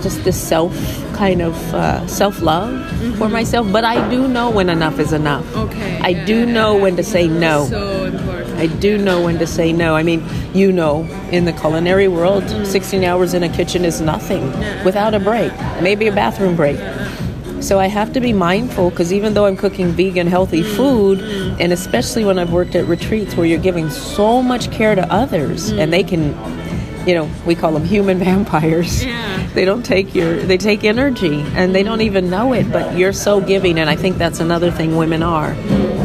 just 0.02 0.24
the 0.24 0.32
self 0.32 0.74
kind 1.12 1.42
of 1.42 1.54
uh, 1.74 2.04
self 2.06 2.40
love 2.40 2.72
for 3.18 3.28
myself. 3.28 3.70
But 3.70 3.84
I 3.84 4.08
do 4.08 4.26
know 4.26 4.50
when 4.50 4.70
enough 4.70 4.98
is 4.98 5.12
enough. 5.12 5.44
Okay, 5.54 6.00
I 6.00 6.08
yeah, 6.08 6.24
do 6.24 6.38
yeah, 6.38 6.44
know 6.46 6.74
yeah. 6.74 6.82
when 6.82 6.96
to 6.96 7.04
say 7.04 7.28
no. 7.28 7.66
So 7.66 8.04
important. 8.06 8.56
I 8.56 8.68
do 8.68 8.96
know 8.96 9.22
when 9.22 9.38
to 9.38 9.46
say 9.46 9.70
no. 9.70 9.96
I 9.96 10.02
mean, 10.02 10.24
you 10.54 10.72
know, 10.72 11.02
in 11.30 11.44
the 11.44 11.52
culinary 11.52 12.08
world, 12.08 12.48
16 12.66 13.04
hours 13.04 13.34
in 13.34 13.42
a 13.42 13.50
kitchen 13.50 13.84
is 13.84 14.00
nothing 14.00 14.50
without 14.82 15.12
a 15.12 15.20
break, 15.20 15.52
maybe 15.82 16.06
a 16.06 16.12
bathroom 16.12 16.56
break. 16.56 16.78
So 17.62 17.78
I 17.78 17.86
have 17.86 18.12
to 18.14 18.20
be 18.20 18.32
mindful 18.32 18.90
because 18.90 19.12
even 19.12 19.34
though 19.34 19.46
I'm 19.46 19.56
cooking 19.56 19.92
vegan, 19.92 20.26
healthy 20.26 20.62
mm. 20.62 20.76
food, 20.76 21.20
and 21.60 21.72
especially 21.72 22.24
when 22.24 22.38
I've 22.38 22.52
worked 22.52 22.74
at 22.74 22.86
retreats 22.86 23.36
where 23.36 23.46
you're 23.46 23.60
giving 23.60 23.88
so 23.88 24.42
much 24.42 24.72
care 24.72 24.96
to 24.96 25.12
others 25.12 25.70
and 25.70 25.92
they 25.92 26.02
mm. 26.02 26.08
can, 26.08 27.06
you 27.06 27.14
know, 27.14 27.30
we 27.46 27.54
call 27.54 27.72
them 27.72 27.84
human 27.84 28.18
vampires. 28.30 29.04
Yeah. 29.04 29.46
They 29.54 29.64
don't 29.64 29.84
take 29.84 30.12
your, 30.12 30.36
they 30.40 30.58
take 30.58 30.82
energy 30.82 31.42
and 31.54 31.72
they 31.72 31.84
don't 31.84 32.00
even 32.00 32.30
know 32.30 32.52
it, 32.52 32.70
but 32.72 32.98
you're 32.98 33.12
so 33.12 33.40
giving. 33.40 33.78
And 33.78 33.88
I 33.88 33.94
think 33.94 34.18
that's 34.18 34.40
another 34.40 34.72
thing 34.72 34.96
women 34.96 35.22
are. 35.22 35.54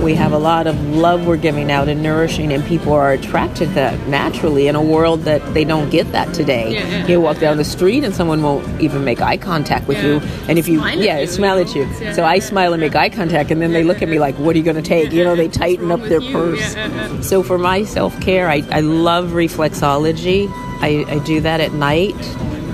We 0.07 0.15
have 0.15 0.31
a 0.31 0.37
lot 0.37 0.67
of 0.67 0.79
love 0.95 1.27
we're 1.27 1.35
giving 1.35 1.69
out 1.69 1.89
and 1.89 2.01
nourishing, 2.01 2.53
and 2.53 2.63
people 2.65 2.93
are 2.93 3.11
attracted 3.11 3.67
to 3.67 3.73
that 3.73 4.07
naturally 4.07 4.69
in 4.69 4.75
a 4.77 4.81
world 4.81 5.23
that 5.23 5.53
they 5.53 5.65
don't 5.65 5.89
get 5.89 6.09
that 6.13 6.33
today. 6.33 6.71
Yeah, 6.75 6.87
yeah, 6.87 7.07
you 7.07 7.19
walk 7.19 7.39
down 7.39 7.57
the 7.57 7.65
street 7.65 8.05
and 8.05 8.15
someone 8.15 8.41
won't 8.41 8.65
even 8.81 9.03
make 9.03 9.19
eye 9.21 9.35
contact 9.35 9.85
with 9.85 9.97
Yeah. 9.97 10.05
you. 10.05 10.21
And 10.47 10.57
if 10.57 10.69
you, 10.69 10.79
Smile 10.79 10.97
at 10.99 11.03
yeah, 11.05 11.19
you, 11.19 11.27
smile 11.27 11.57
at 11.59 11.75
you. 11.75 12.13
So 12.13 12.23
I 12.23 12.39
smile 12.39 12.71
and 12.71 12.79
make 12.79 12.95
eye 12.95 13.09
contact, 13.09 13.51
and 13.51 13.61
then 13.61 13.73
they 13.73 13.83
look 13.83 14.01
at 14.01 14.07
me 14.07 14.17
like, 14.17 14.35
"What 14.35 14.55
are 14.55 14.57
you 14.59 14.63
going 14.63 14.77
to 14.77 14.81
take?" 14.81 15.11
You 15.11 15.25
know, 15.25 15.35
they 15.35 15.49
tighten 15.49 15.91
up 15.91 15.99
their 16.03 16.21
you? 16.21 16.31
purse. 16.31 16.77
So 17.27 17.43
for 17.43 17.57
my 17.57 17.83
self 17.83 18.17
care, 18.21 18.47
I, 18.49 18.63
I 18.71 18.79
love 18.79 19.31
reflexology. 19.31 20.47
I, 20.79 21.03
I 21.09 21.19
do 21.25 21.41
that 21.41 21.59
at 21.59 21.73
night 21.73 22.15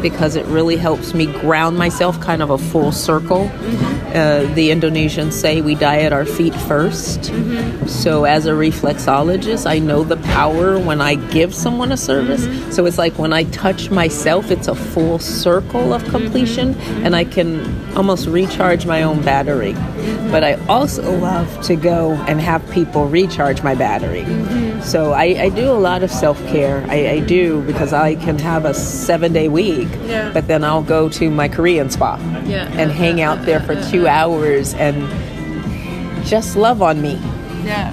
because 0.04 0.36
it 0.36 0.46
really 0.46 0.78
helps 0.78 1.16
me 1.16 1.26
ground 1.26 1.80
myself, 1.80 2.20
kind 2.20 2.44
of 2.44 2.52
a 2.52 2.58
full 2.60 2.92
circle. 2.92 3.48
Mm-hmm. 3.48 4.04
Uh, 4.10 4.54
the 4.54 4.70
Indonesians 4.70 5.32
say 5.32 5.62
we 5.62 5.74
die 5.74 6.02
at 6.02 6.13
our 6.13 6.26
feet 6.26 6.54
1st 6.54 7.30
mm-hmm. 7.30 7.88
So 7.88 8.26
as 8.26 8.46
a 8.46 8.52
reflexologist, 8.52 9.66
I 9.66 9.80
know 9.80 10.04
the 10.04 10.18
power 10.18 10.78
when 10.78 11.02
I 11.02 11.16
give 11.16 11.56
someone 11.56 11.92
a 11.92 11.98
service. 11.98 12.46
Mm-hmm. 12.46 12.72
So 12.72 12.86
it's 12.86 13.00
like 13.00 13.18
when 13.18 13.34
I 13.34 13.46
touch 13.46 13.89
myself, 13.89 14.52
it's 14.52 14.68
a 14.68 14.76
full 14.76 15.18
circle 15.18 15.94
of 15.94 16.04
completion, 16.10 16.76
and 17.04 17.16
I 17.16 17.24
can 17.24 17.63
almost 17.96 18.28
recharge 18.28 18.86
my 18.86 19.02
own 19.02 19.24
battery. 19.24 19.74
But 20.30 20.44
I 20.44 20.54
also 20.68 21.18
love 21.18 21.63
to 21.63 21.76
go 21.76 22.12
and 22.28 22.39
have 22.42 22.70
people 22.72 23.08
recharge 23.08 23.63
my 23.63 23.74
battery. 23.74 24.26
So 24.84 25.13
I, 25.13 25.24
I 25.43 25.50
do 25.50 25.72
a 25.72 25.80
lot 25.80 26.04
of 26.04 26.12
self 26.12 26.38
care. 26.48 26.86
I, 26.89 27.10
I 27.10 27.19
do 27.22 27.62
because 27.63 27.93
I 27.93 28.15
can 28.15 28.38
have 28.39 28.65
a 28.65 28.74
seven 28.74 29.32
day 29.34 29.48
week, 29.48 29.88
Yeah. 30.06 30.32
but 30.34 30.48
then 30.48 30.63
I'll 30.63 30.84
go 30.84 31.10
to 31.10 31.30
my 31.32 31.48
Korean 31.48 31.89
spa 31.89 32.17
Yeah. 32.46 32.67
and 32.80 32.91
hang 32.91 33.22
out 33.22 33.46
there 33.46 33.60
for 33.62 33.76
two 33.91 34.08
hours 34.08 34.74
and 34.76 34.96
just 36.26 36.56
love 36.56 36.82
on 36.82 37.02
me. 37.02 37.13
Yeah. 37.63 37.91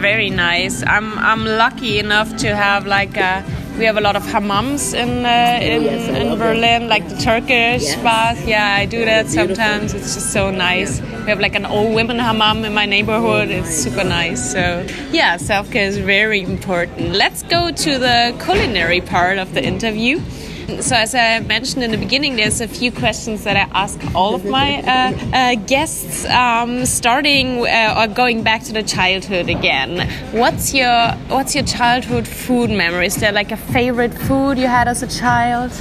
Very 0.00 0.30
nice. 0.30 0.82
I'm 0.86 1.16
I'm 1.18 1.44
lucky 1.44 1.98
enough 1.98 2.36
to 2.38 2.54
have 2.54 2.86
like 2.86 3.16
a, 3.16 3.42
we 3.78 3.84
have 3.84 3.96
a 3.96 4.00
lot 4.00 4.16
of 4.16 4.24
hammams 4.24 4.92
in 4.94 5.24
uh, 5.24 5.58
in, 5.62 5.82
yes, 5.82 6.08
in 6.08 6.38
Berlin, 6.38 6.88
like 6.88 7.08
the 7.08 7.16
Turkish 7.16 7.82
Yes. 7.82 7.96
bath. 8.02 8.46
Yeah, 8.46 8.74
I 8.80 8.86
do 8.86 9.04
that 9.04 9.28
sometimes. 9.28 9.94
It's 9.94 10.14
just 10.14 10.32
so 10.32 10.50
nice. 10.50 11.00
We 11.00 11.30
have 11.30 11.40
like 11.40 11.54
an 11.54 11.66
old 11.66 11.94
women 11.94 12.18
hammam 12.18 12.64
in 12.64 12.74
my 12.74 12.86
neighborhood. 12.86 13.48
It's 13.50 13.70
super 13.84 14.04
nice. 14.04 14.52
So 14.52 14.84
yeah, 15.12 15.36
self 15.36 15.70
care 15.70 15.86
is 15.86 15.98
very 15.98 16.42
important. 16.42 17.12
Let's 17.12 17.42
go 17.44 17.70
to 17.70 17.98
the 17.98 18.34
culinary 18.44 19.00
part 19.00 19.38
of 19.38 19.54
the 19.54 19.62
interview. 19.64 20.20
So, 20.68 20.94
as 20.96 21.14
I 21.14 21.40
mentioned 21.40 21.82
in 21.82 21.92
the 21.92 21.96
beginning, 21.96 22.36
there's 22.36 22.60
a 22.60 22.68
few 22.68 22.92
questions 22.92 23.44
that 23.44 23.56
I 23.56 23.70
ask 23.72 23.98
all 24.14 24.34
of 24.34 24.44
my 24.44 24.82
uh, 24.82 25.34
uh, 25.34 25.54
guests, 25.54 26.26
um, 26.26 26.84
starting 26.84 27.66
uh, 27.66 27.94
or 27.96 28.06
going 28.06 28.42
back 28.42 28.64
to 28.64 28.74
the 28.74 28.82
childhood 28.82 29.48
again. 29.48 30.06
What's 30.32 30.74
your 30.74 31.12
What's 31.28 31.54
your 31.54 31.64
childhood 31.64 32.28
food 32.28 32.68
memory? 32.68 33.06
Is 33.06 33.16
there 33.16 33.32
like 33.32 33.50
a 33.50 33.56
favorite 33.56 34.12
food 34.12 34.58
you 34.58 34.66
had 34.66 34.88
as 34.88 35.02
a 35.02 35.06
child? 35.06 35.72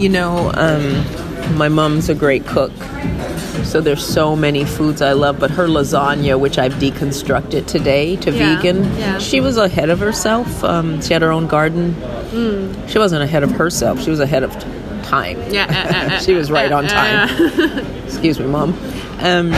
You 0.00 0.08
know, 0.08 0.50
um, 0.54 1.58
my 1.58 1.68
mom's 1.68 2.08
a 2.08 2.14
great 2.14 2.46
cook. 2.46 2.72
So 3.64 3.80
there's 3.80 4.04
so 4.04 4.34
many 4.34 4.64
foods 4.64 5.02
I 5.02 5.12
love, 5.12 5.38
but 5.38 5.50
her 5.52 5.66
lasagna, 5.68 6.38
which 6.40 6.58
I've 6.58 6.74
deconstructed 6.74 7.66
today 7.66 8.16
to 8.16 8.30
Yeah, 8.30 8.56
vegan, 8.56 8.84
yeah. 8.96 9.18
she 9.18 9.40
was 9.40 9.56
ahead 9.56 9.90
of 9.90 9.98
herself. 10.00 10.64
Um, 10.64 11.00
she 11.02 11.12
had 11.12 11.22
her 11.22 11.30
own 11.32 11.46
garden. 11.46 11.94
She 12.88 12.98
wasn't 12.98 13.22
ahead 13.22 13.42
of 13.42 13.50
herself. 13.52 14.00
She 14.02 14.10
was 14.10 14.20
ahead 14.20 14.42
of 14.42 14.52
time. 15.04 15.38
Yeah, 15.52 15.66
uh, 16.10 16.14
uh, 16.14 16.18
she 16.24 16.34
was 16.34 16.50
right 16.50 16.70
on 16.72 16.86
time. 16.86 17.28
Excuse 18.04 18.38
me, 18.40 18.46
mom. 18.46 18.70
Um, 19.20 19.52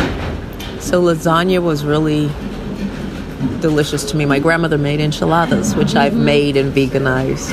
so 0.80 1.02
lasagna 1.02 1.62
was 1.62 1.84
really 1.84 2.30
delicious 3.60 4.04
to 4.10 4.16
me. 4.16 4.24
My 4.26 4.38
grandmother 4.38 4.78
made 4.78 5.00
enchiladas, 5.00 5.74
which 5.74 5.94
I've 5.94 6.14
made 6.16 6.56
and 6.56 6.72
veganized. 6.74 7.50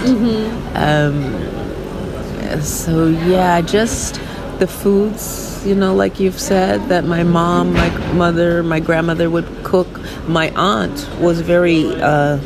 Um, 0.76 2.62
so 2.62 3.08
yeah, 3.08 3.56
I 3.56 3.62
just 3.62 4.16
the 4.60 4.68
foods, 4.68 5.64
you 5.66 5.76
know, 5.76 5.94
like 5.94 6.20
you've 6.20 6.40
said, 6.40 6.90
that 6.90 7.04
my 7.06 7.24
mom, 7.24 7.74
my 7.74 7.90
mother, 8.14 8.64
my 8.64 8.80
grandmother 8.80 9.30
would 9.30 9.46
cook. 9.64 9.88
My 10.28 10.50
aunt 10.56 11.08
was 11.20 11.42
very 11.42 11.86
uh, 12.02 12.40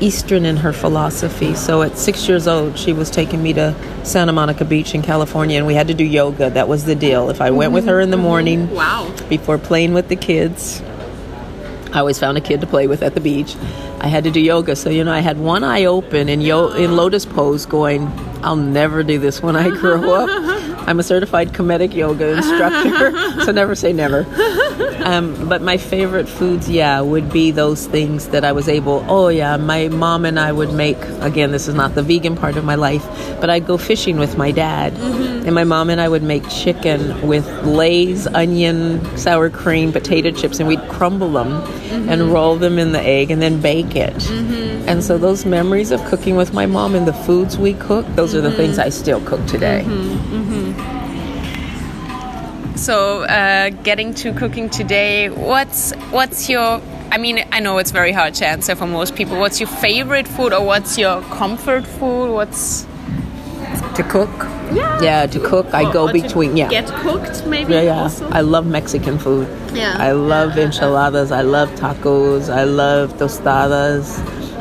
Eastern 0.00 0.44
in 0.44 0.56
her 0.58 0.72
philosophy. 0.72 1.54
So 1.54 1.82
at 1.82 1.96
six 1.98 2.28
years 2.28 2.46
old, 2.46 2.78
she 2.78 2.92
was 2.92 3.10
taking 3.10 3.42
me 3.42 3.52
to 3.54 3.74
Santa 4.04 4.32
Monica 4.32 4.64
Beach 4.64 4.94
in 4.94 5.02
California, 5.02 5.58
and 5.58 5.66
we 5.66 5.74
had 5.74 5.88
to 5.88 5.94
do 5.94 6.04
yoga. 6.04 6.50
That 6.50 6.68
was 6.68 6.84
the 6.84 6.94
deal. 6.94 7.30
If 7.30 7.40
I 7.40 7.50
went 7.50 7.72
with 7.72 7.86
her 7.86 8.00
in 8.00 8.10
the 8.10 8.16
morning, 8.16 8.70
Wow. 8.74 9.10
before 9.28 9.58
playing 9.58 9.94
with 9.94 10.08
the 10.08 10.16
kids. 10.16 10.82
I 11.92 12.00
always 12.00 12.18
found 12.18 12.36
a 12.36 12.42
kid 12.42 12.60
to 12.60 12.66
play 12.66 12.86
with 12.86 13.02
at 13.02 13.14
the 13.14 13.20
beach. 13.20 13.56
I 14.00 14.08
had 14.08 14.24
to 14.24 14.30
do 14.30 14.40
yoga, 14.40 14.76
so 14.76 14.90
you 14.90 15.02
know 15.04 15.10
I 15.12 15.20
had 15.20 15.38
one 15.38 15.64
eye 15.64 15.86
open 15.86 16.28
in 16.28 16.42
yo- 16.42 16.68
in 16.74 16.94
lotus 16.96 17.24
pose, 17.24 17.64
going, 17.64 18.12
"I'll 18.42 18.56
never 18.56 19.02
do 19.02 19.18
this 19.18 19.42
when 19.42 19.56
I 19.56 19.70
grow 19.70 20.12
up." 20.14 20.28
I'm 20.88 20.98
a 20.98 21.02
certified 21.02 21.50
comedic 21.50 21.92
yoga 21.92 22.28
instructor, 22.38 23.44
so 23.44 23.52
never 23.52 23.74
say 23.74 23.92
never. 23.92 24.26
Um, 25.04 25.46
but 25.46 25.60
my 25.60 25.76
favorite 25.76 26.26
foods, 26.26 26.70
yeah, 26.70 27.02
would 27.02 27.30
be 27.30 27.50
those 27.50 27.86
things 27.86 28.28
that 28.28 28.42
I 28.42 28.52
was 28.52 28.70
able. 28.70 29.04
Oh 29.06 29.28
yeah, 29.28 29.58
my 29.58 29.88
mom 29.88 30.24
and 30.24 30.40
I 30.40 30.50
would 30.50 30.72
make. 30.72 30.96
Again, 31.20 31.52
this 31.52 31.68
is 31.68 31.74
not 31.74 31.94
the 31.94 32.02
vegan 32.02 32.36
part 32.36 32.56
of 32.56 32.64
my 32.64 32.74
life, 32.74 33.04
but 33.38 33.50
I'd 33.50 33.66
go 33.66 33.76
fishing 33.76 34.18
with 34.18 34.38
my 34.38 34.50
dad, 34.50 34.94
mm-hmm. 34.94 35.46
and 35.46 35.54
my 35.54 35.64
mom 35.64 35.90
and 35.90 36.00
I 36.00 36.08
would 36.08 36.22
make 36.22 36.48
chicken 36.48 37.20
with 37.26 37.46
Lay's 37.66 38.26
onion, 38.26 39.04
sour 39.18 39.50
cream, 39.50 39.92
potato 39.92 40.30
chips, 40.30 40.58
and 40.58 40.66
we'd 40.66 40.88
crumble 40.88 41.32
them 41.32 41.50
mm-hmm. 41.50 42.08
and 42.08 42.32
roll 42.32 42.56
them 42.56 42.78
in 42.78 42.92
the 42.92 43.00
egg 43.00 43.30
and 43.30 43.42
then 43.42 43.60
bake 43.60 43.94
it. 43.94 44.14
Mm-hmm. 44.14 44.88
And 44.88 45.04
so 45.04 45.18
those 45.18 45.44
memories 45.44 45.90
of 45.90 46.02
cooking 46.06 46.36
with 46.36 46.54
my 46.54 46.64
mom 46.64 46.94
and 46.94 47.06
the 47.06 47.12
foods 47.12 47.58
we 47.58 47.74
cook, 47.74 48.06
those 48.14 48.34
are 48.34 48.40
the 48.40 48.50
things 48.50 48.78
mm-hmm. 48.78 48.86
I 48.86 48.88
still 48.88 49.20
cook 49.26 49.44
today. 49.46 49.84
Mm-hmm. 49.84 50.34
Mm-hmm. 50.34 50.47
So, 52.78 53.22
uh, 53.22 53.70
getting 53.70 54.14
to 54.14 54.32
cooking 54.32 54.70
today, 54.70 55.30
what's 55.30 55.92
what's 56.12 56.48
your 56.48 56.80
I 57.10 57.18
mean, 57.18 57.44
I 57.50 57.58
know 57.58 57.78
it's 57.78 57.90
very 57.90 58.12
hard 58.12 58.34
to 58.34 58.46
answer 58.46 58.76
for 58.76 58.86
most 58.86 59.16
people. 59.16 59.36
What's 59.36 59.58
your 59.58 59.68
favorite 59.68 60.28
food 60.28 60.52
or 60.52 60.64
what's 60.64 60.96
your 60.96 61.20
comfort 61.22 61.84
food? 61.84 62.32
What's 62.32 62.86
to 63.96 64.06
cook? 64.08 64.30
Yeah. 64.72 65.02
Yeah, 65.02 65.26
to 65.26 65.40
cook. 65.40 65.74
I 65.74 65.90
go 65.92 66.12
between. 66.12 66.56
Yeah. 66.56 66.68
Get 66.68 66.86
cooked, 66.86 67.44
maybe. 67.46 67.72
Yeah, 67.72 67.82
yeah. 67.82 68.02
Also? 68.02 68.28
I 68.30 68.42
love 68.42 68.64
Mexican 68.64 69.18
food. 69.18 69.48
Yeah. 69.74 69.96
I 69.98 70.12
love 70.12 70.56
yeah. 70.56 70.66
enchiladas. 70.66 71.32
I 71.32 71.40
love 71.40 71.70
tacos. 71.70 72.48
I 72.48 72.62
love 72.62 73.14
tostadas. 73.14 74.20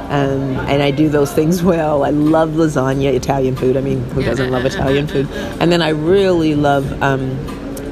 And, 0.09 0.57
and 0.71 0.81
I 0.81 0.89
do 0.89 1.07
those 1.07 1.31
things 1.33 1.61
well. 1.61 2.03
I 2.03 2.09
love 2.09 2.51
lasagna, 2.51 3.13
Italian 3.13 3.55
food. 3.55 3.77
I 3.77 3.81
mean, 3.81 4.01
who 4.11 4.23
doesn't 4.23 4.49
love 4.49 4.65
Italian 4.65 5.07
food? 5.07 5.29
And 5.59 5.71
then 5.71 5.81
I 5.81 5.89
really 5.89 6.55
love 6.55 6.85
um, 7.03 7.37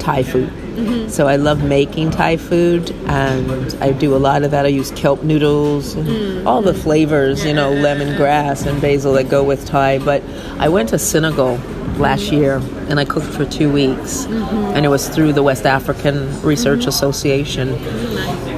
Thai 0.06 0.22
food. 0.22 0.48
Mm-hmm. 0.50 1.08
So 1.08 1.26
I 1.26 1.34
love 1.34 1.64
making 1.64 2.12
Thai 2.12 2.36
food, 2.36 2.92
and 3.06 3.74
I 3.82 3.90
do 3.90 4.14
a 4.14 4.18
lot 4.28 4.44
of 4.44 4.52
that. 4.52 4.64
I 4.64 4.68
use 4.68 4.92
kelp 4.92 5.24
noodles 5.24 5.94
and 5.94 6.06
mm-hmm. 6.06 6.46
all 6.46 6.62
the 6.62 6.74
flavors, 6.74 7.44
you 7.44 7.52
know, 7.52 7.72
lemongrass 7.72 8.66
and 8.66 8.80
basil 8.80 9.14
that 9.14 9.28
go 9.28 9.42
with 9.42 9.66
Thai. 9.66 9.98
But 9.98 10.22
I 10.60 10.68
went 10.68 10.90
to 10.90 10.98
Senegal 10.98 11.56
last 11.98 12.30
year 12.30 12.62
and 12.88 13.00
I 13.00 13.04
cooked 13.04 13.26
for 13.26 13.44
two 13.46 13.72
weeks, 13.72 14.26
mm-hmm. 14.26 14.76
and 14.76 14.86
it 14.86 14.90
was 14.90 15.08
through 15.08 15.32
the 15.32 15.42
West 15.42 15.66
African 15.66 16.40
Research 16.42 16.80
mm-hmm. 16.80 16.88
Association. 16.90 18.55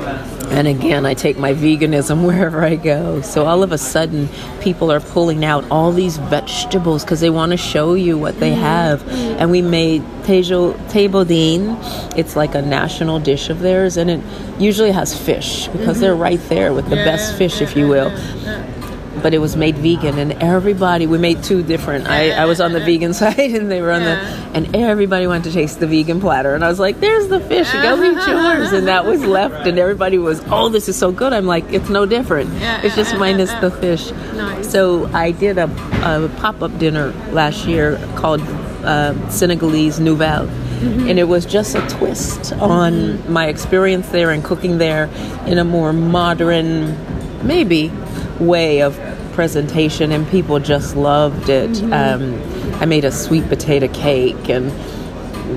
And 0.50 0.66
again, 0.66 1.06
I 1.06 1.14
take 1.14 1.38
my 1.38 1.54
veganism 1.54 2.24
wherever 2.26 2.64
I 2.64 2.76
go. 2.76 3.20
So 3.22 3.46
all 3.46 3.62
of 3.62 3.72
a 3.72 3.78
sudden, 3.78 4.28
people 4.60 4.90
are 4.90 5.00
pulling 5.00 5.44
out 5.44 5.64
all 5.70 5.92
these 5.92 6.16
vegetables 6.16 7.04
because 7.04 7.20
they 7.20 7.30
want 7.30 7.52
to 7.52 7.58
show 7.58 7.94
you 7.94 8.18
what 8.18 8.38
they 8.40 8.52
mm-hmm. 8.52 8.60
have. 8.60 9.08
And 9.08 9.50
we 9.50 9.62
made 9.62 10.02
tejo, 10.22 10.74
tebodine. 10.88 11.76
It's 12.16 12.36
like 12.36 12.54
a 12.54 12.62
national 12.62 13.20
dish 13.20 13.50
of 13.50 13.60
theirs, 13.60 13.96
and 13.96 14.10
it 14.10 14.20
usually 14.58 14.92
has 14.92 15.16
fish 15.16 15.68
because 15.68 15.96
mm-hmm. 15.96 16.00
they're 16.00 16.14
right 16.14 16.40
there 16.48 16.72
with 16.72 16.88
the 16.88 16.96
best 16.96 17.36
fish, 17.36 17.60
if 17.60 17.76
you 17.76 17.88
will. 17.88 18.10
Yeah, 19.18 19.22
but 19.22 19.34
it 19.34 19.38
was 19.38 19.56
made 19.56 19.76
vegan 19.76 20.18
and 20.18 20.32
everybody 20.42 21.06
we 21.06 21.18
made 21.18 21.42
two 21.42 21.62
different. 21.62 22.08
I, 22.08 22.30
I 22.30 22.44
was 22.46 22.60
on 22.60 22.72
the 22.72 22.80
vegan 22.80 23.14
side 23.22 23.38
and 23.38 23.70
they 23.70 23.80
were 23.80 23.92
on 23.92 24.02
the 24.02 24.16
and 24.54 24.74
everybody 24.74 25.26
wanted 25.26 25.44
to 25.44 25.52
taste 25.52 25.80
the 25.80 25.86
vegan 25.86 26.20
platter 26.20 26.54
and 26.54 26.64
I 26.64 26.68
was 26.68 26.78
like 26.78 27.00
there's 27.00 27.28
the 27.28 27.40
fish 27.40 27.70
go 27.72 28.02
eat 28.02 28.26
yours 28.26 28.72
and 28.72 28.88
that 28.88 29.04
was 29.04 29.24
left 29.24 29.66
and 29.66 29.78
everybody 29.78 30.18
was 30.18 30.42
oh 30.46 30.68
this 30.68 30.88
is 30.88 30.96
so 30.96 31.12
good. 31.12 31.32
I'm 31.32 31.46
like 31.46 31.64
it's 31.72 31.88
no 31.88 32.06
different. 32.06 32.50
It's 32.84 32.96
just 32.96 33.16
minus 33.16 33.52
the 33.54 33.70
fish. 33.70 34.10
Nice. 34.38 34.70
so 34.70 35.06
I 35.12 35.32
did 35.32 35.58
a, 35.58 35.64
a 36.04 36.28
pop-up 36.38 36.76
dinner 36.78 37.12
last 37.32 37.66
year 37.66 37.98
called 38.16 38.40
uh, 38.84 39.28
Senegalese 39.30 40.00
Nouvelle 40.00 40.48
Mm-hmm. 40.78 41.08
and 41.08 41.18
it 41.18 41.24
was 41.24 41.44
just 41.44 41.74
a 41.74 41.80
twist 41.88 42.52
on 42.52 42.92
mm-hmm. 42.92 43.32
my 43.32 43.48
experience 43.48 44.10
there 44.10 44.30
and 44.30 44.44
cooking 44.44 44.78
there 44.78 45.06
in 45.44 45.58
a 45.58 45.64
more 45.64 45.92
modern 45.92 46.96
maybe 47.44 47.90
way 48.40 48.82
of 48.82 48.98
presentation, 49.32 50.12
and 50.12 50.28
people 50.28 50.58
just 50.58 50.96
loved 50.96 51.48
it. 51.48 51.70
Mm-hmm. 51.70 51.92
Um, 51.92 52.82
I 52.82 52.86
made 52.86 53.04
a 53.04 53.12
sweet 53.12 53.48
potato 53.48 53.88
cake, 53.88 54.48
and 54.48 54.70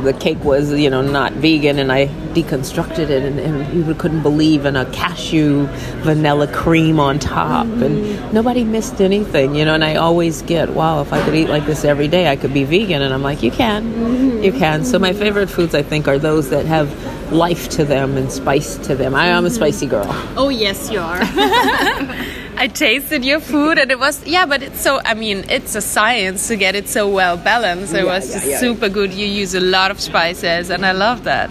the 0.06 0.14
cake 0.14 0.44
was, 0.44 0.72
you 0.74 0.90
know, 0.90 1.02
not 1.02 1.34
vegan, 1.34 1.80
and 1.80 1.92
I 1.92 2.08
deconstructed 2.34 3.10
it, 3.10 3.24
and, 3.24 3.40
and 3.40 3.88
you 3.88 3.94
couldn't 3.96 4.22
believe, 4.22 4.66
in 4.66 4.76
a 4.76 4.86
cashew 4.92 5.66
vanilla 6.04 6.48
cream 6.48 7.00
on 7.00 7.20
top, 7.20 7.66
mm-hmm. 7.66 7.84
and 7.84 8.34
nobody 8.34 8.64
missed 8.64 9.02
anything, 9.02 9.56
you 9.56 9.66
know. 9.66 9.74
And 9.74 9.84
I 9.84 9.96
always 9.96 10.42
get, 10.44 10.70
wow, 10.70 11.02
if 11.02 11.12
I 11.12 11.24
could 11.24 11.36
eat 11.36 11.50
like 11.50 11.66
this 11.66 11.84
every 11.84 12.08
day, 12.08 12.30
I 12.30 12.36
could 12.36 12.54
be 12.54 12.64
vegan, 12.64 13.02
and 13.02 13.14
I'm 13.14 13.24
like, 13.24 13.44
you 13.44 13.52
can, 13.52 13.84
mm-hmm. 13.84 14.44
you 14.44 14.52
can. 14.52 14.86
So 14.86 15.00
my 15.00 15.14
favorite 15.14 15.50
foods, 15.50 15.76
I 15.76 15.82
think, 15.82 16.08
are 16.08 16.20
those 16.20 16.50
that 16.50 16.66
have 16.66 17.32
life 17.32 17.70
to 17.70 17.86
them 17.86 18.18
and 18.18 18.32
spice 18.32 18.78
to 18.78 18.96
them. 18.96 19.16
I 19.16 19.28
am 19.28 19.46
a 19.46 19.48
mm-hmm. 19.48 19.56
spicy 19.56 19.88
girl. 19.88 20.08
Oh 20.38 20.50
yes, 20.50 20.90
you 20.92 21.00
are. 21.00 21.22
I 22.62 22.68
tasted 22.68 23.26
your 23.26 23.40
food 23.40 23.80
and 23.80 23.90
it 23.90 23.98
was 23.98 24.24
yeah, 24.24 24.46
but 24.46 24.62
it's 24.62 24.80
so 24.82 25.02
I 25.04 25.16
mean 25.16 25.46
it's 25.50 25.74
a 25.74 25.82
science 25.82 26.48
to 26.50 26.56
get 26.56 26.76
it 26.76 26.88
so 26.88 27.10
well 27.10 27.36
balanced. 27.36 27.92
It 27.96 28.06
yeah, 28.06 28.14
was 28.14 28.30
yeah, 28.30 28.52
yeah. 28.52 28.58
super 28.60 28.88
good. 28.88 29.12
You 29.12 29.26
use 29.26 29.56
a 29.56 29.60
lot 29.60 29.90
of 29.90 30.00
spices 30.00 30.70
and 30.70 30.86
I 30.86 30.92
love 30.92 31.24
that. 31.24 31.50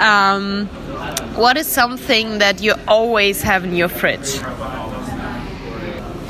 Um, 0.00 0.66
what 1.36 1.58
is 1.58 1.66
something 1.66 2.38
that 2.38 2.62
you 2.62 2.72
always 2.88 3.42
have 3.42 3.64
in 3.64 3.76
your 3.76 3.88
fridge? 3.88 4.40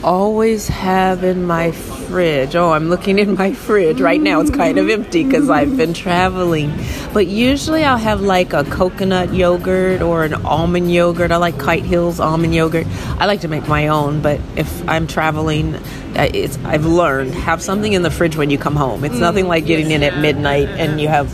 Always 0.03 0.67
have 0.69 1.25
in 1.25 1.45
my 1.45 1.73
fridge. 1.73 2.57
Oh, 2.57 2.73
I'm 2.73 2.89
looking 2.89 3.19
in 3.19 3.35
my 3.35 3.53
fridge 3.53 4.01
right 4.01 4.21
now. 4.21 4.41
It's 4.41 4.51
kind 4.51 4.79
of 4.79 4.89
empty 4.89 5.25
because 5.25 5.51
I've 5.51 5.77
been 5.77 5.93
traveling. 5.93 6.73
But 7.13 7.27
usually 7.27 7.85
I'll 7.85 7.99
have 7.99 8.23
like 8.23 8.55
a 8.55 8.65
coconut 8.65 9.35
yogurt 9.35 10.01
or 10.01 10.25
an 10.25 10.35
almond 10.47 10.91
yogurt. 10.91 11.31
I 11.31 11.37
like 11.37 11.59
Kite 11.59 11.85
Hill's 11.85 12.19
almond 12.19 12.55
yogurt. 12.55 12.87
I 13.19 13.27
like 13.27 13.43
to 13.43 13.49
make 13.49 13.69
my 13.69 13.89
own, 13.89 14.23
but 14.23 14.41
if 14.57 14.89
I'm 14.89 15.07
traveling, 15.07 15.79
it's 16.15 16.57
I've 16.65 16.87
learned 16.87 17.35
have 17.35 17.61
something 17.61 17.93
in 17.93 18.03
the 18.03 18.11
fridge 18.11 18.37
when 18.37 18.49
you 18.49 18.57
come 18.57 18.77
home. 18.77 19.05
It's 19.05 19.19
nothing 19.19 19.49
like 19.49 19.67
getting 19.67 19.91
in 19.91 20.03
at 20.03 20.17
midnight 20.17 20.69
and 20.69 20.99
you 20.99 21.09
have 21.09 21.31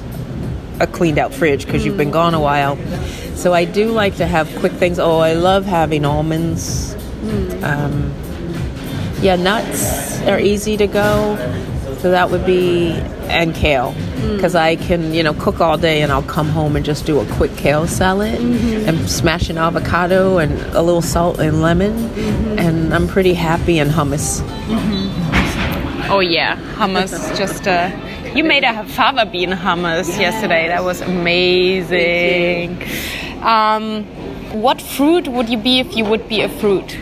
a 0.81 0.89
cleaned 0.89 1.19
out 1.19 1.33
fridge 1.33 1.67
because 1.67 1.85
you've 1.85 1.97
been 1.97 2.11
gone 2.11 2.35
a 2.35 2.41
while. 2.41 2.77
So 3.37 3.53
I 3.53 3.65
do 3.65 3.93
like 3.93 4.17
to 4.17 4.27
have 4.27 4.53
quick 4.57 4.73
things. 4.73 4.99
Oh, 4.99 5.19
I 5.19 5.35
love 5.35 5.65
having 5.67 6.05
almonds. 6.05 6.95
Mm. 6.95 7.63
Um, 7.63 8.26
yeah, 9.21 9.37
nuts 9.37 10.21
are 10.23 10.39
easy 10.39 10.77
to 10.77 10.87
go. 10.87 11.37
So 11.99 12.11
that 12.11 12.31
would 12.31 12.45
be 12.45 12.93
and 13.29 13.55
kale 13.55 13.93
because 14.37 14.55
mm. 14.55 14.61
I 14.61 14.77
can 14.77 15.13
you 15.13 15.23
know 15.23 15.35
cook 15.35 15.61
all 15.61 15.77
day 15.77 16.03
and 16.03 16.13
I'll 16.13 16.23
come 16.23 16.49
home 16.49 16.77
and 16.77 16.85
just 16.85 17.07
do 17.07 17.19
a 17.21 17.27
quick 17.35 17.57
kale 17.57 17.87
salad 17.87 18.39
mm-hmm. 18.39 18.89
and 18.89 19.11
smash 19.11 19.51
an 19.51 19.59
avocado 19.59 20.39
and 20.39 20.53
a 20.75 20.83
little 20.83 21.03
salt 21.03 21.39
and 21.39 21.61
lemon 21.61 21.93
mm-hmm. 21.93 22.59
and 22.59 22.95
I'm 22.95 23.09
pretty 23.09 23.35
happy 23.35 23.79
and 23.79 23.91
hummus. 23.91 24.41
Mm-hmm. 24.69 26.13
Oh 26.13 26.21
yeah, 26.21 26.57
hummus 26.75 27.37
just 27.37 27.67
uh, 27.67 27.91
you 28.35 28.45
made 28.45 28.65
a 28.65 28.85
fava 28.85 29.27
bean 29.27 29.51
hummus 29.51 30.09
yes. 30.09 30.19
yesterday. 30.19 30.69
That 30.69 30.85
was 30.85 31.01
amazing. 31.01 32.81
Um, 33.43 34.05
what 34.53 34.81
fruit 34.81 35.27
would 35.29 35.49
you 35.49 35.59
be 35.59 35.81
if 35.81 35.97
you 35.97 36.05
would 36.05 36.29
be 36.29 36.43
a 36.43 36.49
fruit? 36.49 36.97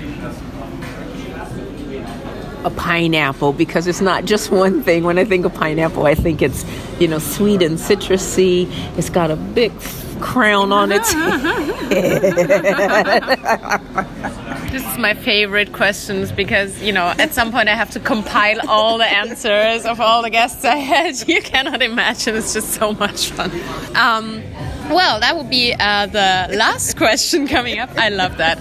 A 2.65 2.71
pineapple 2.71 3.53
because 3.53 3.87
it's 3.87 4.01
not 4.01 4.25
just 4.25 4.51
one 4.51 4.83
thing. 4.83 5.05
When 5.05 5.19
I 5.19 5.25
think 5.25 5.45
of 5.45 5.55
pineapple, 5.55 6.07
I 6.07 6.15
think 6.15 6.43
it's, 6.43 6.65
you 6.99 7.09
know, 7.09 7.19
sweet 7.19 7.63
and 7.63 7.79
citrusy. 7.79 8.69
It's 8.97 9.11
got 9.11 9.31
a 9.31 9.37
big 9.37 9.73
crown 10.21 10.73
on 10.73 10.93
its 10.93 11.13
head. 11.13 11.43
this 14.71 14.87
is 14.87 14.99
my 14.99 15.15
favorite 15.15 15.73
questions 15.73 16.33
because, 16.33 16.81
you 16.83 16.93
know, 16.93 17.13
at 17.19 17.35
some 17.35 17.53
point 17.53 17.69
I 17.69 17.75
have 17.75 17.91
to 17.91 18.01
compile 18.01 18.59
all 18.69 18.99
the 18.99 19.05
answers 19.05 19.85
of 19.85 20.01
all 20.01 20.23
the 20.23 20.31
guests 20.31 20.65
I 20.65 20.77
had. 20.77 21.15
You 21.35 21.43
cannot 21.43 21.83
imagine. 21.83 22.37
It's 22.37 22.55
just 22.55 22.75
so 22.75 22.93
much 22.93 23.31
fun. 23.31 23.51
Um, 23.95 24.43
well, 24.91 25.21
that 25.21 25.37
would 25.37 25.51
be 25.51 25.73
uh, 25.73 26.07
the 26.07 26.57
last 26.57 26.97
question 26.97 27.47
coming 27.47 27.79
up. 27.79 27.91
I 27.97 28.09
love 28.09 28.37
that. 28.39 28.59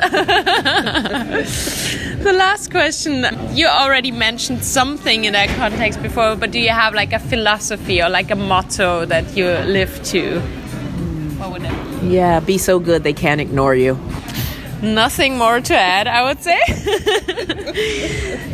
the 2.24 2.34
last 2.34 2.72
question. 2.72 3.26
You 3.52 3.68
already 3.68 4.12
mentioned 4.12 4.64
something 4.64 5.26
in 5.26 5.34
that 5.34 5.50
context 5.50 6.02
before, 6.02 6.36
but 6.36 6.52
do 6.52 6.60
you 6.60 6.70
have 6.70 6.94
like 6.94 7.14
a 7.14 7.20
philosophy 7.20 8.02
or 8.02 8.10
like 8.10 8.32
a 8.32 8.36
motto 8.36 9.06
that 9.06 9.36
you 9.36 9.46
live 9.46 10.02
to? 10.06 10.40
What 11.40 11.52
would 11.52 11.64
it 11.64 12.02
be? 12.02 12.08
Yeah, 12.08 12.40
be 12.40 12.58
so 12.58 12.80
good 12.80 13.04
they 13.04 13.14
can't 13.14 13.42
ignore 13.42 13.76
you 13.76 13.98
nothing 14.84 15.38
more 15.38 15.62
to 15.62 15.76
add, 15.76 16.08
I 16.08 16.24
would 16.24 16.42
say. 16.42 16.60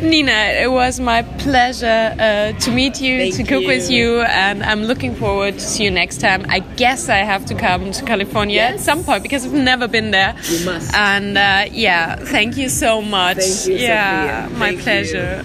Nina, 0.02 0.62
it 0.62 0.70
was 0.70 0.98
my 1.00 1.22
pleasure 1.38 2.14
uh, 2.18 2.52
to 2.52 2.70
meet 2.70 3.00
you, 3.00 3.18
Thank 3.18 3.34
to 3.36 3.42
cook 3.42 3.62
you. 3.62 3.68
with 3.68 3.90
you, 3.90 4.20
and 4.22 4.62
I'm 4.62 4.84
looking 4.84 5.14
forward 5.14 5.54
to 5.54 5.60
see 5.60 5.84
you 5.84 5.90
next 5.90 6.20
time. 6.20 6.46
I 6.48 6.60
guess 6.60 7.08
I 7.08 7.18
have 7.18 7.44
to 7.46 7.54
come 7.54 7.92
to 7.92 8.04
California 8.04 8.56
yes. 8.56 8.74
at 8.74 8.80
some 8.80 9.04
point 9.04 9.22
because 9.22 9.44
I've 9.44 9.52
never 9.52 9.88
been 9.88 10.10
there. 10.10 10.34
You 10.44 10.64
must. 10.64 10.94
And 10.94 11.36
uh, 11.36 11.66
yeah, 11.70 12.16
thank 12.16 12.56
you 12.56 12.68
so 12.68 13.02
much. 13.02 13.38
Thank 13.38 13.66
you, 13.68 13.74
yeah, 13.84 14.44
Sophia. 14.46 14.58
my 14.58 14.68
thank 14.68 14.80
pleasure. 14.82 15.30
You. 15.32 15.38